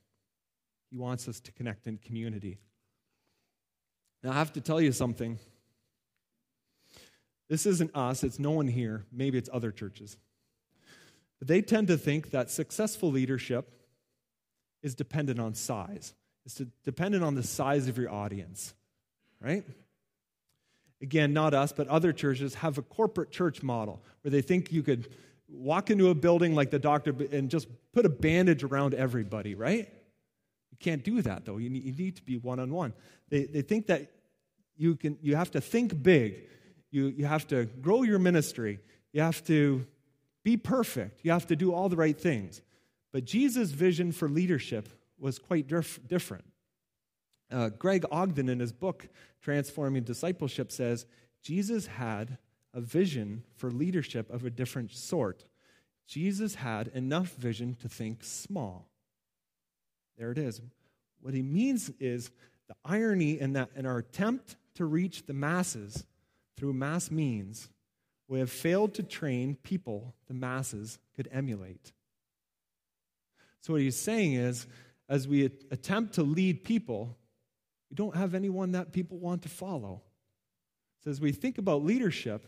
He 0.90 0.98
wants 0.98 1.28
us 1.28 1.40
to 1.42 1.51
connect 1.51 1.86
in 1.86 2.00
community. 2.00 2.58
Now, 4.24 4.32
I 4.32 4.36
have 4.36 4.54
to 4.54 4.62
tell 4.62 4.82
you 4.82 4.92
something. 4.92 5.38
This 7.50 7.68
isn't 7.68 7.96
us, 7.96 8.24
it's 8.24 8.40
no 8.40 8.51
one 8.51 8.68
here. 8.68 9.06
Maybe 9.12 9.38
it's 9.38 9.50
other 9.54 9.72
churches. 9.72 10.18
But 11.38 11.48
they 11.48 11.62
tend 11.62 11.88
to 11.90 11.98
think 11.98 12.32
that 12.32 12.50
successful 12.50 13.12
leadership 13.12 13.70
is 14.82 14.96
dependent 14.96 15.40
on 15.40 15.54
size, 15.54 16.16
it's 16.60 16.72
dependent 16.84 17.24
on 17.24 17.36
the 17.36 17.43
size 17.43 17.88
of 17.88 17.98
your 17.98 18.12
audience, 18.12 18.74
right? 19.39 19.63
Again, 21.01 21.34
not 21.34 21.53
us, 21.53 21.72
but 21.72 21.88
other 21.88 22.13
churches 22.13 22.55
have 22.55 22.77
a 22.77 22.81
corporate 22.81 23.31
church 23.31 23.63
model 23.63 24.01
where 24.22 24.31
they 24.31 24.41
think 24.41 24.72
you 24.72 24.84
could 24.84 25.10
walk 25.48 25.89
into 25.89 26.10
a 26.10 26.15
building 26.15 26.55
like 26.55 26.72
the 26.72 26.79
doctor 26.79 27.13
and 27.31 27.50
just 27.50 27.67
put 27.93 28.05
a 28.05 28.10
bandage 28.10 28.63
around 28.63 28.93
everybody, 28.93 29.55
right? 29.55 29.89
You 30.72 30.77
can't 30.79 31.03
do 31.03 31.22
that, 31.22 31.46
though. 31.46 31.58
You 31.58 31.70
need, 31.70 31.84
you 31.84 31.91
need 31.91 32.15
to 32.17 32.24
be 32.24 32.38
one 32.38 32.60
on 32.60 32.72
one. 32.72 32.93
They 33.29 33.62
think 33.62 33.88
that 33.88 34.12
you, 34.77 34.96
can, 34.96 35.17
you 35.22 35.36
have 35.36 35.51
to 35.51 35.62
think 35.62 36.01
big. 36.01 36.48
You, 36.91 37.08
you 37.08 37.25
have 37.25 37.48
to 37.48 37.65
grow 37.65 38.03
your 38.03 38.20
ministry. 38.20 38.79
You 39.13 39.22
have 39.22 39.43
to 39.46 39.86
be 40.43 40.58
perfect. 40.58 41.22
You 41.24 41.31
have 41.31 41.48
to 41.48 41.55
do 41.55 41.74
all 41.74 41.89
the 41.89 41.96
right 41.96 42.20
things. 42.20 42.62
But 43.12 43.25
Jesus' 43.25 43.72
vision 43.72 44.12
for 44.12 44.29
leadership 44.29 44.89
was 45.22 45.40
quite 45.40 45.68
dif- 45.68 46.00
different. 46.08 46.46
Uh, 47.51 47.70
Greg 47.70 48.06
Ogden, 48.12 48.50
in 48.50 48.60
his 48.60 48.72
book, 48.72 49.08
Transforming 49.42 50.04
Discipleship, 50.04 50.72
says 50.72 51.06
Jesus 51.44 51.88
had 51.88 52.38
a 52.74 52.82
vision 52.82 53.44
for 53.56 53.70
leadership 53.70 54.30
of 54.32 54.46
a 54.46 54.50
different 54.50 54.92
sort. 54.94 55.46
Jesus 56.08 56.56
had 56.56 56.88
enough 56.90 57.34
vision 57.36 57.75
to 57.82 57.90
think 57.90 58.24
small. 58.24 58.90
There 60.18 60.32
it 60.32 60.38
is. 60.38 60.62
What 61.22 61.34
he 61.34 61.42
means 61.42 61.92
is 62.00 62.32
the 62.68 62.75
irony 62.86 63.40
in 63.40 63.54
that 63.54 63.70
in 63.75 63.86
our 63.86 63.98
attempt 63.98 64.56
to 64.75 64.86
reach 64.86 65.25
the 65.25 65.34
masses, 65.34 66.06
through 66.58 66.74
mass 66.74 67.12
means, 67.12 67.70
we 68.28 68.40
have 68.40 68.50
failed 68.50 68.94
to 68.94 69.04
train 69.04 69.58
people 69.62 70.13
the 70.28 70.34
masses 70.34 71.00
could 71.16 71.28
emulate. 71.32 71.92
So, 73.62 73.74
what 73.74 73.82
he's 73.82 73.98
saying 73.98 74.34
is, 74.34 74.68
as 75.12 75.27
we 75.27 75.44
attempt 75.44 76.13
to 76.13 76.24
lead 76.24 76.63
people, 76.63 77.18
we 77.89 77.96
don't 77.96 78.15
have 78.15 78.34
anyone 78.34 78.72
that 78.72 78.94
people 78.94 79.18
want 79.18 79.41
to 79.41 79.50
follow. 79.50 80.01
So, 81.03 81.12
as 81.12 81.20
we 81.20 81.34
think 81.34 81.58
about 81.58 81.84
leadership, 81.84 82.48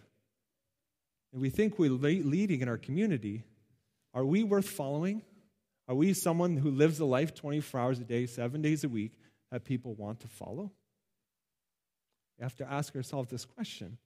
and 1.34 1.42
we 1.42 1.50
think 1.50 1.78
we're 1.78 1.92
leading 1.92 2.62
in 2.62 2.70
our 2.70 2.78
community, 2.78 3.44
are 4.14 4.24
we 4.24 4.44
worth 4.44 4.70
following? 4.70 5.24
Are 5.90 5.96
we 5.96 6.14
someone 6.14 6.56
who 6.56 6.72
lives 6.72 7.02
a 7.02 7.06
life 7.06 7.36
24 7.36 7.80
hours 7.82 8.00
a 8.00 8.06
day, 8.06 8.26
seven 8.28 8.62
days 8.62 8.86
a 8.86 8.90
week, 8.90 9.12
that 9.52 9.66
people 9.66 9.94
want 9.96 10.22
to 10.22 10.28
follow? 10.30 10.72
We 12.40 12.44
have 12.44 12.56
to 12.58 12.72
ask 12.72 12.96
ourselves 12.96 13.30
this 13.30 13.44
question. 13.44 13.98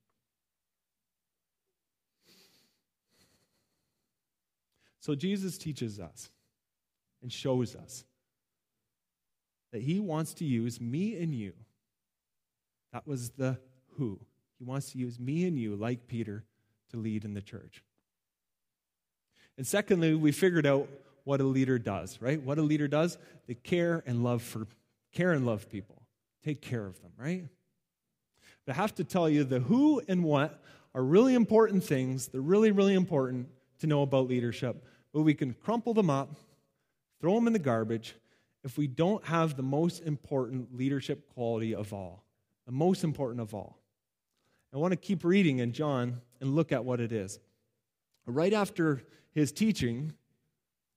So 5.00 5.14
Jesus 5.14 5.60
teaches 5.60 6.00
us 6.00 6.32
and 7.22 7.32
shows 7.32 7.76
us 7.76 8.04
that 9.72 9.82
he 9.82 10.00
wants 10.00 10.34
to 10.36 10.46
use 10.46 10.80
me 10.80 11.18
and 11.18 11.34
you. 11.34 11.54
That 12.94 13.08
was 13.08 13.32
the 13.32 13.58
who. 13.98 14.20
He 14.58 14.66
wants 14.66 14.92
to 14.92 14.98
use 14.98 15.20
me 15.20 15.46
and 15.46 15.58
you, 15.58 15.76
like 15.76 16.08
Peter, 16.08 16.44
to 16.92 16.98
lead 16.98 17.26
in 17.26 17.34
the 17.34 17.42
church. 17.42 17.84
And 19.58 19.66
secondly, 19.66 20.16
we 20.16 20.32
figured 20.32 20.66
out 20.66 20.88
what 21.24 21.42
a 21.42 21.44
leader 21.44 21.78
does, 21.78 22.20
right? 22.22 22.42
What 22.42 22.58
a 22.58 22.62
leader 22.62 22.88
does, 22.88 23.18
they 23.48 23.56
care 23.56 24.04
and 24.06 24.24
love 24.24 24.42
for 24.42 24.68
care 25.12 25.32
and 25.32 25.46
love 25.46 25.70
people. 25.70 26.02
Take 26.44 26.62
care 26.62 26.86
of 26.86 27.02
them, 27.02 27.12
right? 27.18 27.46
But 28.66 28.74
I 28.74 28.76
have 28.76 28.96
to 28.96 29.04
tell 29.04 29.28
you, 29.28 29.44
the 29.44 29.60
who 29.60 30.02
and 30.08 30.24
what 30.24 30.62
are 30.94 31.04
really 31.04 31.36
important 31.36 31.84
things. 31.84 32.28
They're 32.28 32.42
really, 32.42 32.72
really 32.72 32.94
important 32.94 33.50
to 33.80 33.88
know 33.88 34.02
about 34.02 34.28
leadership. 34.28 34.84
But 35.14 35.22
we 35.22 35.34
can 35.34 35.54
crumple 35.54 35.94
them 35.94 36.10
up, 36.10 36.36
throw 37.22 37.36
them 37.36 37.48
in 37.48 37.54
the 37.54 37.60
garbage, 37.60 38.16
if 38.68 38.78
we 38.78 38.86
don't 38.86 39.26
have 39.26 39.56
the 39.56 39.64
most 39.64 40.02
important 40.02 40.76
leadership 40.76 41.26
quality 41.34 41.74
of 41.74 41.94
all. 41.94 42.26
The 42.66 42.74
most 42.74 43.06
important 43.06 43.40
of 43.40 43.54
all. 43.54 43.80
I 44.74 44.78
want 44.78 44.92
to 44.92 44.98
keep 44.98 45.24
reading 45.24 45.60
in 45.60 45.72
John 45.72 46.20
and 46.42 46.54
look 46.54 46.74
at 46.74 46.84
what 46.84 47.00
it 47.00 47.14
is. 47.14 47.40
Right 48.26 48.52
after 48.52 49.02
his 49.32 49.54
teaching 49.54 50.12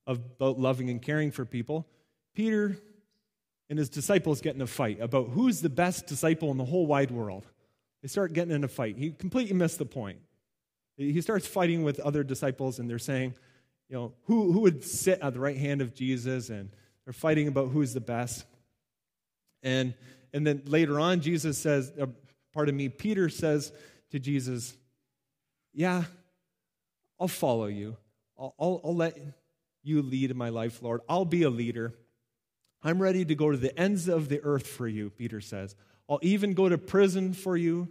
about 0.05 0.59
loving 0.59 0.91
and 0.91 1.01
caring 1.01 1.31
for 1.31 1.45
people, 1.45 1.87
Peter 2.35 2.77
and 3.69 3.79
his 3.79 3.89
disciples 3.89 4.41
get 4.41 4.57
in 4.57 4.63
a 4.63 4.67
fight 4.67 5.01
about 5.01 5.29
who's 5.29 5.61
the 5.61 5.71
best 5.71 6.09
disciple 6.09 6.51
in 6.51 6.57
the 6.57 6.65
whole 6.65 6.87
wide 6.87 7.13
world. 7.13 7.47
They 8.03 8.09
start 8.09 8.33
getting 8.33 8.53
in 8.53 8.65
a 8.65 8.69
fight. 8.69 8.99
He 8.99 9.13
completely 9.13 9.55
missed 9.55 9.79
the 9.79 9.87
point. 9.87 10.19
He 10.97 11.21
starts 11.21 11.47
fighting 11.47 11.85
with 11.85 12.01
other 12.01 12.25
disciples, 12.25 12.81
and 12.81 12.91
they're 12.91 12.99
saying, 12.99 13.35
you 13.89 13.95
know, 13.95 14.13
who, 14.25 14.51
who 14.51 14.63
would 14.63 14.83
sit 14.83 15.21
at 15.21 15.35
the 15.35 15.41
right 15.41 15.57
hand 15.57 15.81
of 15.81 15.95
Jesus, 15.95 16.51
and 16.51 16.71
they're 17.05 17.13
fighting 17.13 17.49
about 17.49 17.71
who's 17.71 17.95
the 17.95 18.01
best. 18.01 18.45
And, 19.63 19.95
and 20.33 20.47
then 20.47 20.63
later 20.67 21.01
on, 21.01 21.21
Jesus 21.21 21.59
says, 21.59 21.93
uh, 22.01 22.07
pardon 22.53 22.77
me, 22.77 22.89
Peter 22.89 23.29
says 23.29 23.73
to 24.11 24.19
Jesus, 24.19 24.75
Yeah, 25.73 26.05
I'll 27.19 27.29
follow 27.29 27.67
you. 27.67 27.97
I'll, 28.39 28.55
I'll, 28.59 28.81
I'll 28.85 28.97
let 28.97 29.19
you 29.83 30.03
lead 30.03 30.35
my 30.37 30.49
life, 30.49 30.83
Lord. 30.83 31.01
I'll 31.09 31.25
be 31.25 31.43
a 31.43 31.51
leader. 31.51 31.95
I'm 32.83 33.01
ready 33.01 33.25
to 33.25 33.35
go 33.35 33.51
to 33.51 33.57
the 33.57 33.79
ends 33.79 34.09
of 34.09 34.29
the 34.29 34.41
earth 34.43 34.67
for 34.67 34.89
you, 34.89 35.11
Peter 35.11 35.41
says. 35.41 35.77
I'll 36.09 36.21
even 36.23 36.55
go 36.55 36.69
to 36.69 36.79
prison 36.79 37.35
for 37.35 37.57
you. 37.57 37.89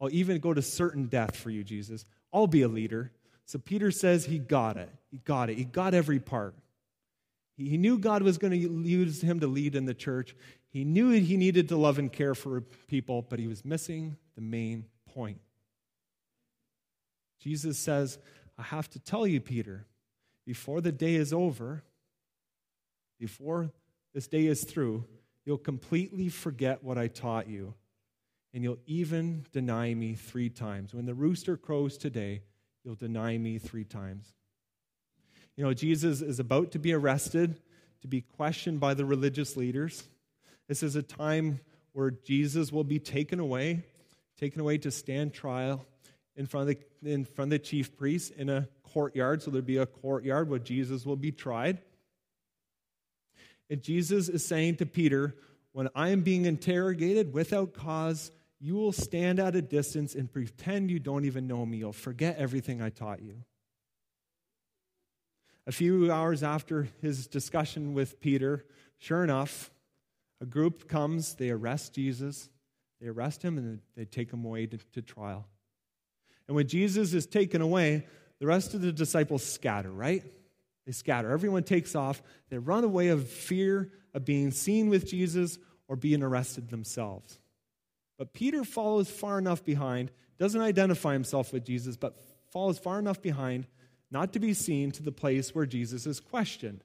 I'll 0.00 0.12
even 0.12 0.38
go 0.38 0.52
to 0.52 0.62
certain 0.62 1.06
death 1.06 1.36
for 1.36 1.50
you, 1.50 1.64
Jesus. 1.64 2.04
I'll 2.32 2.46
be 2.46 2.62
a 2.62 2.68
leader. 2.68 3.12
So 3.46 3.58
Peter 3.58 3.90
says 3.90 4.26
he 4.26 4.38
got 4.38 4.76
it. 4.76 4.90
He 5.10 5.18
got 5.18 5.48
it. 5.48 5.56
He 5.56 5.64
got 5.64 5.94
every 5.94 6.20
part. 6.20 6.54
He 7.56 7.78
knew 7.78 7.98
God 7.98 8.22
was 8.22 8.36
going 8.36 8.52
to 8.52 8.58
use 8.58 9.22
him 9.22 9.40
to 9.40 9.46
lead 9.46 9.74
in 9.74 9.86
the 9.86 9.94
church. 9.94 10.36
He 10.68 10.84
knew 10.84 11.10
he 11.10 11.36
needed 11.36 11.70
to 11.70 11.76
love 11.76 11.98
and 11.98 12.12
care 12.12 12.34
for 12.34 12.60
people, 12.60 13.22
but 13.22 13.38
he 13.38 13.46
was 13.46 13.64
missing 13.64 14.16
the 14.34 14.42
main 14.42 14.84
point. 15.14 15.40
Jesus 17.40 17.78
says, 17.78 18.18
I 18.58 18.62
have 18.62 18.90
to 18.90 18.98
tell 18.98 19.26
you, 19.26 19.40
Peter, 19.40 19.86
before 20.44 20.80
the 20.80 20.92
day 20.92 21.14
is 21.14 21.32
over, 21.32 21.82
before 23.18 23.70
this 24.12 24.26
day 24.26 24.46
is 24.46 24.64
through, 24.64 25.04
you'll 25.44 25.56
completely 25.56 26.28
forget 26.28 26.84
what 26.84 26.98
I 26.98 27.08
taught 27.08 27.48
you, 27.48 27.74
and 28.52 28.62
you'll 28.62 28.78
even 28.86 29.46
deny 29.52 29.94
me 29.94 30.14
three 30.14 30.50
times. 30.50 30.94
When 30.94 31.06
the 31.06 31.14
rooster 31.14 31.56
crows 31.56 31.96
today, 31.96 32.42
you'll 32.84 32.94
deny 32.96 33.38
me 33.38 33.58
three 33.58 33.84
times. 33.84 34.34
You 35.56 35.64
know, 35.64 35.72
Jesus 35.72 36.20
is 36.20 36.38
about 36.38 36.72
to 36.72 36.78
be 36.78 36.92
arrested, 36.92 37.60
to 38.02 38.08
be 38.08 38.20
questioned 38.20 38.78
by 38.78 38.94
the 38.94 39.04
religious 39.04 39.56
leaders. 39.56 40.04
This 40.68 40.82
is 40.82 40.96
a 40.96 41.02
time 41.02 41.60
where 41.92 42.10
Jesus 42.10 42.70
will 42.70 42.84
be 42.84 42.98
taken 42.98 43.40
away, 43.40 43.84
taken 44.38 44.60
away 44.60 44.78
to 44.78 44.90
stand 44.90 45.32
trial 45.32 45.84
in 46.36 46.46
front 46.46 46.68
of 46.68 46.76
the, 47.02 47.10
in 47.10 47.24
front 47.24 47.52
of 47.52 47.58
the 47.58 47.64
chief 47.64 47.96
priests 47.96 48.30
in 48.30 48.50
a 48.50 48.68
courtyard. 48.82 49.42
So 49.42 49.50
there'll 49.50 49.64
be 49.64 49.78
a 49.78 49.86
courtyard 49.86 50.50
where 50.50 50.58
Jesus 50.58 51.06
will 51.06 51.16
be 51.16 51.32
tried. 51.32 51.78
And 53.70 53.82
Jesus 53.82 54.28
is 54.28 54.46
saying 54.46 54.76
to 54.76 54.86
Peter, 54.86 55.34
When 55.72 55.88
I 55.94 56.10
am 56.10 56.20
being 56.20 56.44
interrogated 56.44 57.32
without 57.32 57.72
cause, 57.72 58.30
you 58.60 58.74
will 58.74 58.92
stand 58.92 59.38
at 59.40 59.56
a 59.56 59.62
distance 59.62 60.14
and 60.14 60.30
pretend 60.30 60.90
you 60.90 60.98
don't 60.98 61.24
even 61.24 61.46
know 61.46 61.64
me. 61.64 61.78
You'll 61.78 61.92
forget 61.92 62.36
everything 62.36 62.82
I 62.82 62.90
taught 62.90 63.22
you. 63.22 63.42
A 65.66 65.72
few 65.72 66.12
hours 66.12 66.42
after 66.42 66.88
his 67.02 67.26
discussion 67.26 67.92
with 67.92 68.20
Peter, 68.20 68.64
sure 68.98 69.24
enough, 69.24 69.70
a 70.40 70.46
group 70.46 70.88
comes, 70.88 71.34
they 71.34 71.50
arrest 71.50 71.94
Jesus, 71.94 72.48
they 73.00 73.08
arrest 73.08 73.42
him, 73.42 73.58
and 73.58 73.80
they 73.96 74.04
take 74.04 74.32
him 74.32 74.44
away 74.44 74.66
to, 74.66 74.78
to 74.92 75.02
trial. 75.02 75.46
And 76.46 76.54
when 76.54 76.68
Jesus 76.68 77.12
is 77.14 77.26
taken 77.26 77.60
away, 77.60 78.06
the 78.38 78.46
rest 78.46 78.74
of 78.74 78.80
the 78.80 78.92
disciples 78.92 79.44
scatter, 79.44 79.90
right? 79.90 80.22
They 80.86 80.92
scatter. 80.92 81.32
Everyone 81.32 81.64
takes 81.64 81.96
off. 81.96 82.22
They 82.48 82.58
run 82.58 82.84
away 82.84 83.08
of 83.08 83.28
fear 83.28 83.90
of 84.14 84.24
being 84.24 84.52
seen 84.52 84.88
with 84.88 85.08
Jesus 85.08 85.58
or 85.88 85.96
being 85.96 86.22
arrested 86.22 86.68
themselves. 86.68 87.40
But 88.18 88.32
Peter 88.32 88.62
follows 88.64 89.10
far 89.10 89.38
enough 89.38 89.64
behind, 89.64 90.10
doesn't 90.38 90.60
identify 90.60 91.12
himself 91.12 91.52
with 91.52 91.64
Jesus, 91.64 91.96
but 91.96 92.16
follows 92.52 92.78
far 92.78 92.98
enough 92.98 93.20
behind 93.20 93.66
not 94.10 94.32
to 94.32 94.38
be 94.38 94.54
seen 94.54 94.90
to 94.92 95.02
the 95.02 95.12
place 95.12 95.54
where 95.54 95.66
Jesus 95.66 96.06
is 96.06 96.20
questioned 96.20 96.84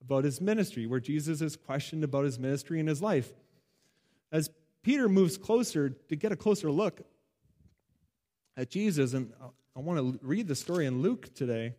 about 0.00 0.24
his 0.24 0.40
ministry, 0.40 0.86
where 0.86 1.00
Jesus 1.00 1.40
is 1.40 1.56
questioned 1.56 2.04
about 2.04 2.24
his 2.24 2.38
ministry 2.38 2.80
and 2.80 2.88
his 2.88 3.02
life. 3.02 3.32
As 4.32 4.50
Peter 4.82 5.08
moves 5.08 5.36
closer 5.36 5.90
to 5.90 6.16
get 6.16 6.32
a 6.32 6.36
closer 6.36 6.70
look 6.70 7.00
at 8.56 8.70
Jesus, 8.70 9.14
and 9.14 9.32
I 9.76 9.80
want 9.80 9.98
to 9.98 10.26
read 10.26 10.46
the 10.46 10.54
story 10.54 10.86
in 10.86 11.02
Luke 11.02 11.34
today. 11.34 11.74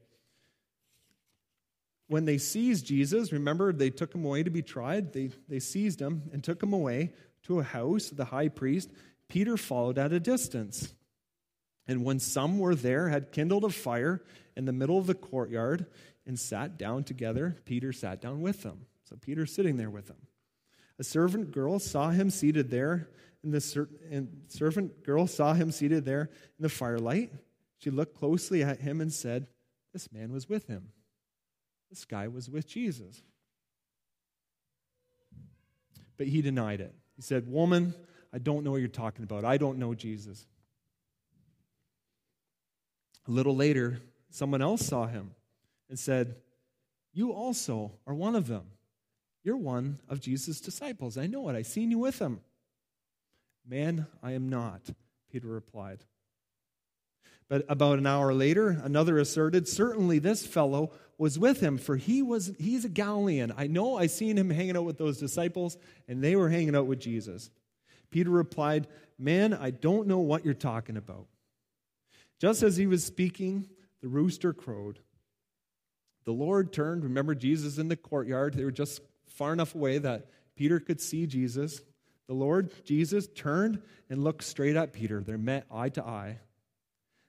When 2.08 2.26
they 2.26 2.38
seized 2.38 2.86
Jesus, 2.86 3.32
remember 3.32 3.74
they 3.74 3.90
took 3.90 4.14
him 4.14 4.26
away 4.26 4.44
to 4.44 4.50
be 4.50 4.62
tried. 4.62 5.14
They, 5.14 5.32
they 5.48 5.60
seized 5.60 6.02
him 6.02 6.24
and 6.32 6.44
took 6.44 6.62
him 6.62 6.74
away 6.74 7.14
to 7.44 7.60
a 7.60 7.64
house 7.64 8.12
of 8.12 8.18
the 8.18 8.26
high 8.26 8.50
priest. 8.50 8.92
Peter 9.28 9.58
followed 9.58 9.98
at 9.98 10.14
a 10.14 10.20
distance. 10.20 10.94
And 11.88 12.04
when 12.04 12.20
some 12.20 12.60
were 12.60 12.76
there, 12.76 13.10
had 13.10 13.32
kindled 13.32 13.64
a 13.64 13.70
fire 13.70 14.24
in 14.56 14.66
the 14.66 14.74
middle 14.74 14.98
of 14.98 15.08
the 15.08 15.14
courtyard 15.14 15.86
and 16.26 16.40
sat 16.40 16.78
down 16.78 17.04
together, 17.04 17.56
Peter 17.66 17.94
sat 17.94 18.22
down 18.22 18.42
with 18.42 18.64
them. 18.64 18.86
So 19.04 19.16
Peter's 19.16 19.54
sitting 19.54 19.78
there 19.78 19.90
with 19.90 20.08
them. 20.08 20.18
A 20.98 21.04
servant 21.04 21.52
girl 21.52 21.78
saw 21.78 22.10
him 22.10 22.30
seated 22.30 22.72
there, 22.72 23.10
and 23.44 23.54
the 23.54 23.62
ser- 23.62 23.90
and 24.10 24.44
servant 24.48 25.04
girl 25.04 25.28
saw 25.28 25.54
him 25.54 25.72
seated 25.72 26.06
there 26.06 26.30
in 26.58 26.64
the 26.64 26.70
firelight. 26.70 27.32
She 27.78 27.92
looked 27.92 28.18
closely 28.18 28.64
at 28.64 28.80
him 28.80 29.02
and 29.02 29.14
said, 29.14 29.48
This 29.94 30.12
man 30.12 30.32
was 30.32 30.50
with 30.50 30.68
him. 30.68 30.90
This 31.90 32.06
guy 32.06 32.28
was 32.28 32.50
with 32.50 32.68
Jesus. 32.68 33.22
But 36.18 36.28
he 36.28 36.42
denied 36.42 36.82
it. 36.82 36.96
He 37.16 37.22
said, 37.22 37.48
Woman, 37.48 37.94
I 38.34 38.40
don't 38.40 38.64
know 38.64 38.72
what 38.72 38.80
you're 38.80 38.88
talking 38.88 39.24
about. 39.24 39.46
I 39.46 39.58
don't 39.58 39.78
know 39.78 39.94
Jesus. 39.94 40.48
A 43.28 43.32
little 43.32 43.56
later, 43.56 44.00
someone 44.30 44.62
else 44.62 44.86
saw 44.86 45.08
him 45.08 45.32
and 45.90 45.98
said, 45.98 46.36
You 47.14 47.32
also 47.32 47.94
are 48.06 48.14
one 48.14 48.36
of 48.36 48.48
them. 48.48 48.64
You're 49.44 49.58
one 49.58 50.00
of 50.10 50.20
Jesus' 50.20 50.60
disciples. 50.60 51.18
I 51.18 51.28
know 51.28 51.48
it. 51.50 51.56
I've 51.56 51.68
seen 51.68 51.92
you 51.92 52.00
with 52.00 52.20
him. 52.20 52.42
Man, 53.68 54.08
I 54.22 54.32
am 54.32 54.50
not, 54.50 54.82
Peter 55.32 55.48
replied. 55.48 56.04
But 57.48 57.66
about 57.70 58.00
an 58.00 58.08
hour 58.08 58.34
later, 58.34 58.70
another 58.84 59.18
asserted, 59.18 59.68
Certainly 59.68 60.20
this 60.20 60.46
fellow 60.46 60.92
was 61.18 61.38
with 61.38 61.60
him, 61.62 61.78
for 61.78 61.96
he 61.96 62.22
was 62.22 62.54
he's 62.60 62.86
a 62.86 62.90
Galilean. 62.90 63.54
I 63.56 63.68
know 63.68 63.98
I 63.98 64.08
seen 64.08 64.38
him 64.38 64.50
hanging 64.50 64.76
out 64.76 64.86
with 64.86 64.98
those 64.98 65.20
disciples, 65.20 65.78
and 66.08 66.24
they 66.24 66.36
were 66.36 66.50
hanging 66.50 66.76
out 66.76 66.88
with 66.88 67.00
Jesus. 67.00 67.52
Peter 68.10 68.30
replied, 68.30 68.88
Man, 69.18 69.54
I 69.54 69.70
don't 69.70 70.08
know 70.08 70.20
what 70.20 70.44
you're 70.44 70.54
talking 70.54 70.98
about. 70.98 71.28
Just 72.40 72.64
as 72.64 72.78
he 72.78 72.88
was 72.88 73.04
speaking, 73.04 73.68
the 74.02 74.08
rooster 74.08 74.54
crowed. 74.54 75.00
The 76.26 76.32
Lord 76.32 76.74
turned. 76.74 77.04
Remember, 77.04 77.36
Jesus 77.36 77.78
in 77.78 77.88
the 77.88 77.96
courtyard. 77.96 78.56
They 78.56 78.66
were 78.66 78.72
just 78.72 79.02
far 79.28 79.54
enough 79.54 79.76
away 79.76 80.00
that 80.00 80.28
Peter 80.56 80.80
could 80.80 81.00
see 81.00 81.28
Jesus. 81.28 81.82
The 82.28 82.34
Lord 82.34 82.72
Jesus 82.84 83.28
turned 83.28 83.82
and 84.10 84.24
looked 84.24 84.44
straight 84.44 84.76
at 84.76 84.94
Peter. 84.94 85.22
They 85.22 85.38
met 85.38 85.68
eye 85.72 85.90
to 85.90 86.04
eye. 86.04 86.40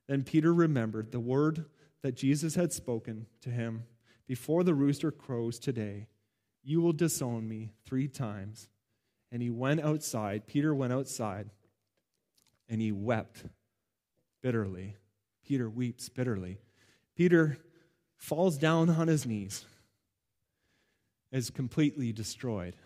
Then 0.09 0.23
Peter 0.23 0.53
remembered 0.55 1.13
the 1.13 1.21
word 1.21 1.67
that 2.03 2.17
Jesus 2.17 2.55
had 2.55 2.73
spoken 2.73 3.27
to 3.43 3.51
him 3.51 3.85
Before 4.27 4.65
the 4.65 4.75
rooster 4.75 5.11
crows 5.11 5.59
today, 5.59 6.09
you 6.63 6.81
will 6.81 6.93
disown 6.93 7.49
me 7.49 7.71
three 7.85 8.09
times. 8.09 8.69
And 9.31 9.43
he 9.43 9.51
went 9.51 9.81
outside. 9.81 10.47
Peter 10.47 10.75
went 10.75 10.93
outside 10.93 11.51
and 12.69 12.81
he 12.81 12.93
wept 12.93 13.45
bitterly. 14.47 14.95
Peter 15.45 15.69
weeps 15.69 16.09
bitterly. 16.09 16.61
Peter 17.17 17.59
falls 18.17 18.57
down 18.57 18.89
on 18.89 19.09
his 19.09 19.27
knees, 19.27 19.65
is 21.33 21.51
completely 21.51 22.13
destroyed. 22.13 22.77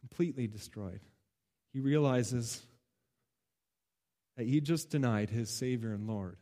Completely 0.00 0.48
destroyed. 0.48 0.98
He 1.72 1.78
realizes 1.78 2.60
that 4.36 4.44
he 4.48 4.60
just 4.60 4.90
denied 4.90 5.30
his 5.30 5.48
Savior 5.50 5.92
and 5.92 6.08
Lord. 6.08 6.36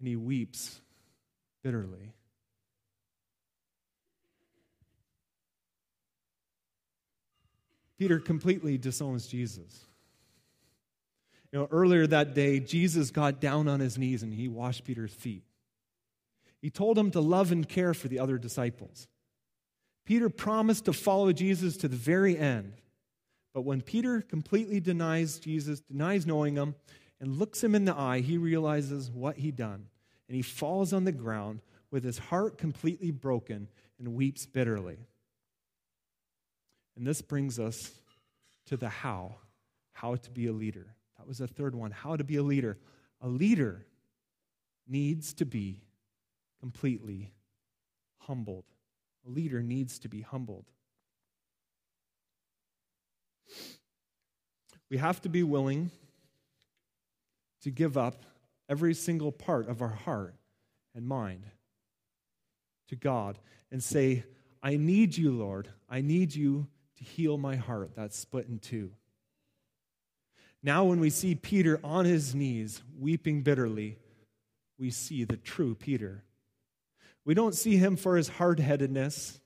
And 0.00 0.06
he 0.06 0.16
weeps 0.16 0.82
bitterly. 1.64 2.12
Peter 7.98 8.18
completely 8.18 8.78
disowns 8.78 9.26
Jesus. 9.26 9.86
You 11.52 11.60
know, 11.60 11.68
earlier 11.70 12.06
that 12.06 12.34
day, 12.34 12.60
Jesus 12.60 13.10
got 13.10 13.40
down 13.40 13.68
on 13.68 13.80
his 13.80 13.98
knees 13.98 14.22
and 14.22 14.32
he 14.32 14.48
washed 14.48 14.84
Peter's 14.84 15.12
feet. 15.12 15.42
He 16.60 16.70
told 16.70 16.98
him 16.98 17.10
to 17.12 17.20
love 17.20 17.52
and 17.52 17.68
care 17.68 17.94
for 17.94 18.08
the 18.08 18.18
other 18.18 18.38
disciples. 18.38 19.08
Peter 20.04 20.28
promised 20.28 20.84
to 20.86 20.92
follow 20.92 21.32
Jesus 21.32 21.76
to 21.78 21.88
the 21.88 21.96
very 21.96 22.36
end. 22.36 22.74
But 23.54 23.62
when 23.62 23.80
Peter 23.80 24.20
completely 24.20 24.80
denies 24.80 25.38
Jesus, 25.38 25.80
denies 25.80 26.26
knowing 26.26 26.56
him, 26.56 26.74
and 27.20 27.38
looks 27.38 27.62
him 27.62 27.74
in 27.74 27.84
the 27.84 27.96
eye, 27.96 28.20
he 28.20 28.38
realizes 28.38 29.10
what 29.10 29.36
he 29.36 29.50
done. 29.50 29.86
And 30.28 30.36
he 30.36 30.42
falls 30.42 30.92
on 30.92 31.04
the 31.04 31.12
ground 31.12 31.60
with 31.90 32.04
his 32.04 32.18
heart 32.18 32.58
completely 32.58 33.10
broken 33.10 33.68
and 33.98 34.14
weeps 34.14 34.46
bitterly. 34.46 34.98
And 36.98 37.06
this 37.06 37.22
brings 37.22 37.60
us 37.60 37.92
to 38.66 38.76
the 38.76 38.88
how 38.88 39.36
how 39.92 40.16
to 40.16 40.30
be 40.30 40.48
a 40.48 40.52
leader. 40.52 40.94
That 41.16 41.26
was 41.26 41.38
the 41.38 41.46
third 41.46 41.74
one 41.74 41.92
how 41.92 42.16
to 42.16 42.24
be 42.24 42.36
a 42.36 42.42
leader. 42.42 42.76
A 43.20 43.28
leader 43.28 43.86
needs 44.86 45.32
to 45.34 45.44
be 45.44 45.80
completely 46.60 47.32
humbled. 48.18 48.64
A 49.26 49.30
leader 49.30 49.62
needs 49.62 50.00
to 50.00 50.08
be 50.08 50.22
humbled. 50.22 50.64
We 54.90 54.96
have 54.96 55.20
to 55.22 55.28
be 55.28 55.44
willing 55.44 55.92
to 57.62 57.70
give 57.70 57.96
up 57.96 58.24
every 58.68 58.94
single 58.94 59.30
part 59.30 59.68
of 59.68 59.82
our 59.82 59.88
heart 59.88 60.34
and 60.96 61.06
mind 61.06 61.44
to 62.88 62.96
God 62.96 63.38
and 63.70 63.82
say, 63.82 64.24
I 64.62 64.76
need 64.76 65.16
you, 65.16 65.30
Lord. 65.30 65.68
I 65.88 66.00
need 66.00 66.34
you 66.34 66.66
to 66.98 67.04
heal 67.04 67.38
my 67.38 67.56
heart 67.56 67.92
that's 67.94 68.18
split 68.18 68.48
in 68.48 68.58
two. 68.58 68.90
Now, 70.62 70.84
when 70.84 71.00
we 71.00 71.10
see 71.10 71.34
Peter 71.34 71.80
on 71.84 72.04
his 72.04 72.34
knees, 72.34 72.82
weeping 72.98 73.42
bitterly, 73.42 73.98
we 74.78 74.90
see 74.90 75.24
the 75.24 75.36
true 75.36 75.74
Peter. 75.74 76.24
We 77.24 77.34
don't 77.34 77.54
see 77.54 77.76
him 77.76 77.96
for 77.96 78.16
his 78.16 78.28
hard 78.28 78.58
headedness. 78.58 79.40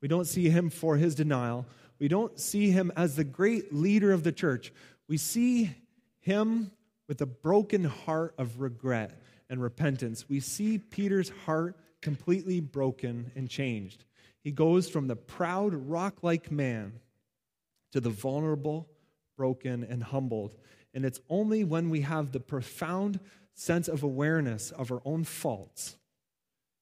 We 0.00 0.08
don't 0.08 0.26
see 0.26 0.48
him 0.48 0.70
for 0.70 0.96
his 0.96 1.14
denial. 1.14 1.66
We 1.98 2.08
don't 2.08 2.38
see 2.38 2.70
him 2.70 2.92
as 2.96 3.16
the 3.16 3.24
great 3.24 3.74
leader 3.74 4.12
of 4.12 4.22
the 4.22 4.32
church. 4.32 4.72
We 5.08 5.16
see 5.16 5.74
him 6.20 6.70
with 7.08 7.20
a 7.20 7.26
broken 7.26 7.84
heart 7.84 8.34
of 8.38 8.60
regret 8.60 9.20
and 9.50 9.60
repentance. 9.60 10.28
We 10.28 10.40
see 10.40 10.78
Peter's 10.78 11.30
heart 11.44 11.76
completely 12.00 12.60
broken 12.60 13.32
and 13.34 13.48
changed. 13.48 14.04
He 14.44 14.52
goes 14.52 14.88
from 14.88 15.08
the 15.08 15.16
proud, 15.16 15.74
rock 15.74 16.22
like 16.22 16.52
man 16.52 17.00
to 17.92 18.00
the 18.00 18.10
vulnerable, 18.10 18.88
broken, 19.36 19.82
and 19.82 20.02
humbled. 20.02 20.54
And 20.92 21.04
it's 21.04 21.20
only 21.30 21.64
when 21.64 21.90
we 21.90 22.02
have 22.02 22.30
the 22.30 22.40
profound 22.40 23.18
sense 23.54 23.88
of 23.88 24.02
awareness 24.02 24.70
of 24.70 24.92
our 24.92 25.00
own 25.04 25.24
faults 25.24 25.96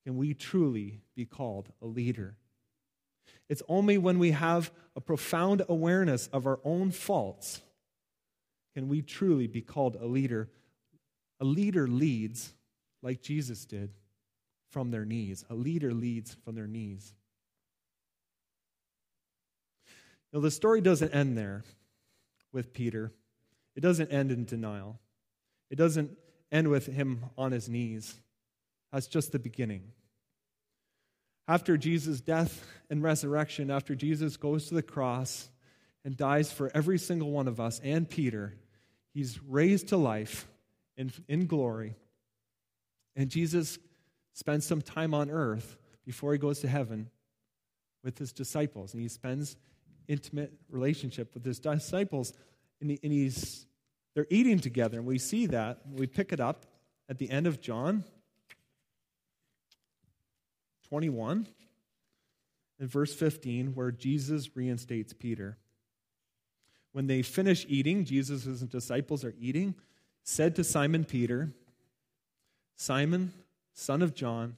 can 0.04 0.16
we 0.16 0.34
truly 0.34 1.00
be 1.14 1.24
called 1.24 1.72
a 1.80 1.86
leader. 1.86 2.34
It's 3.48 3.62
only 3.68 3.98
when 3.98 4.18
we 4.18 4.32
have 4.32 4.72
a 4.96 5.00
profound 5.00 5.62
awareness 5.68 6.26
of 6.28 6.46
our 6.46 6.58
own 6.64 6.90
faults 6.90 7.60
can 8.74 8.88
we 8.88 9.02
truly 9.02 9.46
be 9.46 9.60
called 9.60 9.96
a 10.00 10.06
leader. 10.06 10.48
A 11.40 11.44
leader 11.44 11.86
leads 11.86 12.54
like 13.02 13.22
Jesus 13.22 13.64
did 13.66 13.90
from 14.70 14.90
their 14.90 15.04
knees. 15.04 15.44
A 15.50 15.54
leader 15.54 15.92
leads 15.92 16.34
from 16.44 16.54
their 16.54 16.66
knees. 16.66 17.14
Now, 20.32 20.40
the 20.40 20.50
story 20.50 20.80
doesn't 20.80 21.14
end 21.14 21.36
there 21.36 21.64
with 22.52 22.72
Peter. 22.72 23.12
It 23.76 23.80
doesn't 23.80 24.10
end 24.10 24.30
in 24.30 24.44
denial. 24.44 24.98
It 25.70 25.76
doesn't 25.76 26.16
end 26.50 26.68
with 26.68 26.86
him 26.86 27.24
on 27.36 27.52
his 27.52 27.68
knees. 27.68 28.14
That's 28.92 29.06
just 29.06 29.32
the 29.32 29.38
beginning. 29.38 29.92
After 31.48 31.76
Jesus' 31.76 32.20
death 32.20 32.64
and 32.88 33.02
resurrection, 33.02 33.70
after 33.70 33.94
Jesus 33.94 34.36
goes 34.36 34.68
to 34.68 34.74
the 34.74 34.82
cross 34.82 35.50
and 36.04 36.16
dies 36.16 36.52
for 36.52 36.70
every 36.74 36.98
single 36.98 37.30
one 37.30 37.48
of 37.48 37.58
us 37.58 37.80
and 37.82 38.08
Peter, 38.08 38.54
he's 39.12 39.42
raised 39.42 39.88
to 39.88 39.96
life 39.96 40.46
in, 40.96 41.12
in 41.28 41.46
glory. 41.46 41.96
And 43.16 43.28
Jesus 43.28 43.78
spends 44.34 44.66
some 44.66 44.82
time 44.82 45.14
on 45.14 45.30
earth 45.30 45.76
before 46.04 46.32
he 46.32 46.38
goes 46.38 46.60
to 46.60 46.68
heaven 46.68 47.10
with 48.04 48.18
his 48.18 48.32
disciples. 48.32 48.92
And 48.92 49.02
he 49.02 49.08
spends 49.08 49.56
intimate 50.08 50.52
relationship 50.70 51.34
with 51.34 51.44
his 51.44 51.58
disciples. 51.58 52.32
And, 52.80 52.90
he, 52.90 52.98
and 53.02 53.12
he's, 53.12 53.66
they're 54.14 54.26
eating 54.30 54.58
together. 54.58 54.98
And 54.98 55.06
we 55.06 55.18
see 55.18 55.46
that. 55.46 55.80
We 55.90 56.06
pick 56.06 56.32
it 56.32 56.40
up 56.40 56.66
at 57.08 57.18
the 57.18 57.30
end 57.30 57.46
of 57.46 57.60
John 57.60 58.04
21 60.88 61.46
and 62.78 62.90
verse 62.90 63.14
15, 63.14 63.74
where 63.74 63.90
Jesus 63.90 64.56
reinstates 64.56 65.12
Peter. 65.12 65.56
When 66.92 67.06
they 67.06 67.22
finish 67.22 67.64
eating, 67.68 68.04
Jesus' 68.04 68.44
and 68.44 68.58
his 68.58 68.68
disciples 68.68 69.24
are 69.24 69.34
eating, 69.40 69.74
said 70.24 70.54
to 70.56 70.64
Simon 70.64 71.04
Peter, 71.04 71.52
Simon, 72.76 73.32
son 73.72 74.02
of 74.02 74.14
John, 74.14 74.56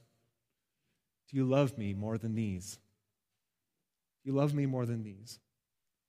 do 1.29 1.37
you 1.37 1.45
love 1.45 1.77
me 1.77 1.93
more 1.93 2.17
than 2.17 2.35
these? 2.35 2.79
You 4.25 4.33
love 4.33 4.53
me 4.53 4.65
more 4.65 4.85
than 4.85 5.03
these? 5.03 5.39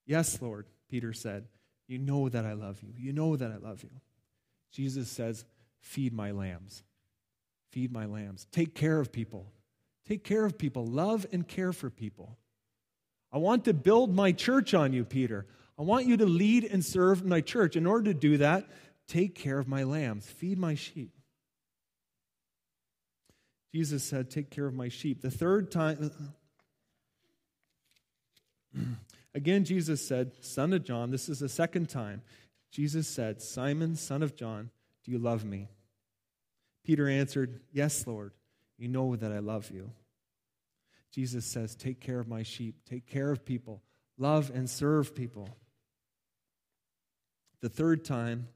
Yes, 0.07 0.41
Lord, 0.43 0.67
Peter 0.91 1.13
said. 1.13 1.47
You 1.87 1.99
know 1.99 2.29
that 2.29 2.45
I 2.45 2.55
love 2.55 2.83
you. 2.83 2.93
You 2.97 3.13
know 3.13 3.37
that 3.37 3.53
I 3.53 3.59
love 3.59 3.85
you. 3.85 3.91
Jesus 4.73 5.09
says, 5.09 5.45
Feed 5.79 6.13
my 6.13 6.33
lambs. 6.33 6.83
Feed 7.71 7.93
my 7.93 8.07
lambs. 8.07 8.49
Take 8.51 8.75
care 8.75 8.99
of 8.99 9.13
people. 9.13 9.53
Take 10.09 10.25
care 10.25 10.45
of 10.45 10.59
people. 10.59 10.85
Love 10.85 11.27
and 11.31 11.47
care 11.47 11.73
for 11.73 11.91
people. 11.91 12.37
I 13.33 13.39
want 13.39 13.67
to 13.67 13.75
build 13.75 14.15
my 14.15 14.33
church 14.33 14.75
on 14.75 14.93
you, 14.93 15.05
Peter. 15.05 15.47
I 15.79 15.83
want 15.83 16.07
you 16.07 16.17
to 16.17 16.27
lead 16.27 16.65
and 16.65 16.85
serve 16.85 17.25
my 17.25 17.41
church. 17.41 17.77
In 17.77 17.87
order 17.87 18.13
to 18.13 18.19
do 18.19 18.39
that, 18.39 18.67
take 19.07 19.35
care 19.35 19.59
of 19.59 19.69
my 19.69 19.85
lambs, 19.85 20.27
feed 20.27 20.59
my 20.59 20.75
sheep. 20.75 21.13
Jesus 23.75 24.05
said, 24.05 24.31
Take 24.31 24.51
care 24.51 24.67
of 24.67 24.75
my 24.75 24.89
sheep. 24.89 25.21
The 25.21 25.31
third 25.31 25.71
time, 25.71 26.11
again, 29.35 29.65
Jesus 29.65 30.07
said, 30.07 30.33
Son 30.41 30.73
of 30.73 30.85
John, 30.85 31.11
this 31.11 31.29
is 31.29 31.41
the 31.41 31.49
second 31.49 31.89
time. 31.89 32.23
Jesus 32.71 33.07
said, 33.09 33.41
Simon, 33.41 33.97
son 33.97 34.23
of 34.23 34.37
John, 34.37 34.71
do 35.05 35.13
you 35.13 35.19
love 35.19 35.45
me? 35.45 35.69
Peter 36.85 37.09
answered, 37.09 37.61
Yes, 37.73 38.07
Lord. 38.07 38.33
You 38.79 38.89
know 38.89 39.17
that 39.17 39.33
I 39.33 39.39
love 39.39 39.71
you. 39.71 39.91
Jesus 41.11 41.47
says, 41.47 41.75
Take 41.75 42.01
care 42.01 42.21
of 42.21 42.29
my 42.29 42.43
sheep, 42.43 42.77
take 42.89 43.07
care 43.07 43.31
of 43.31 43.45
people, 43.45 43.83
love 44.19 44.51
and 44.55 44.69
serve 44.69 45.15
people. 45.15 45.49
The 47.63 47.69
third 47.69 48.05
time, 48.05 48.49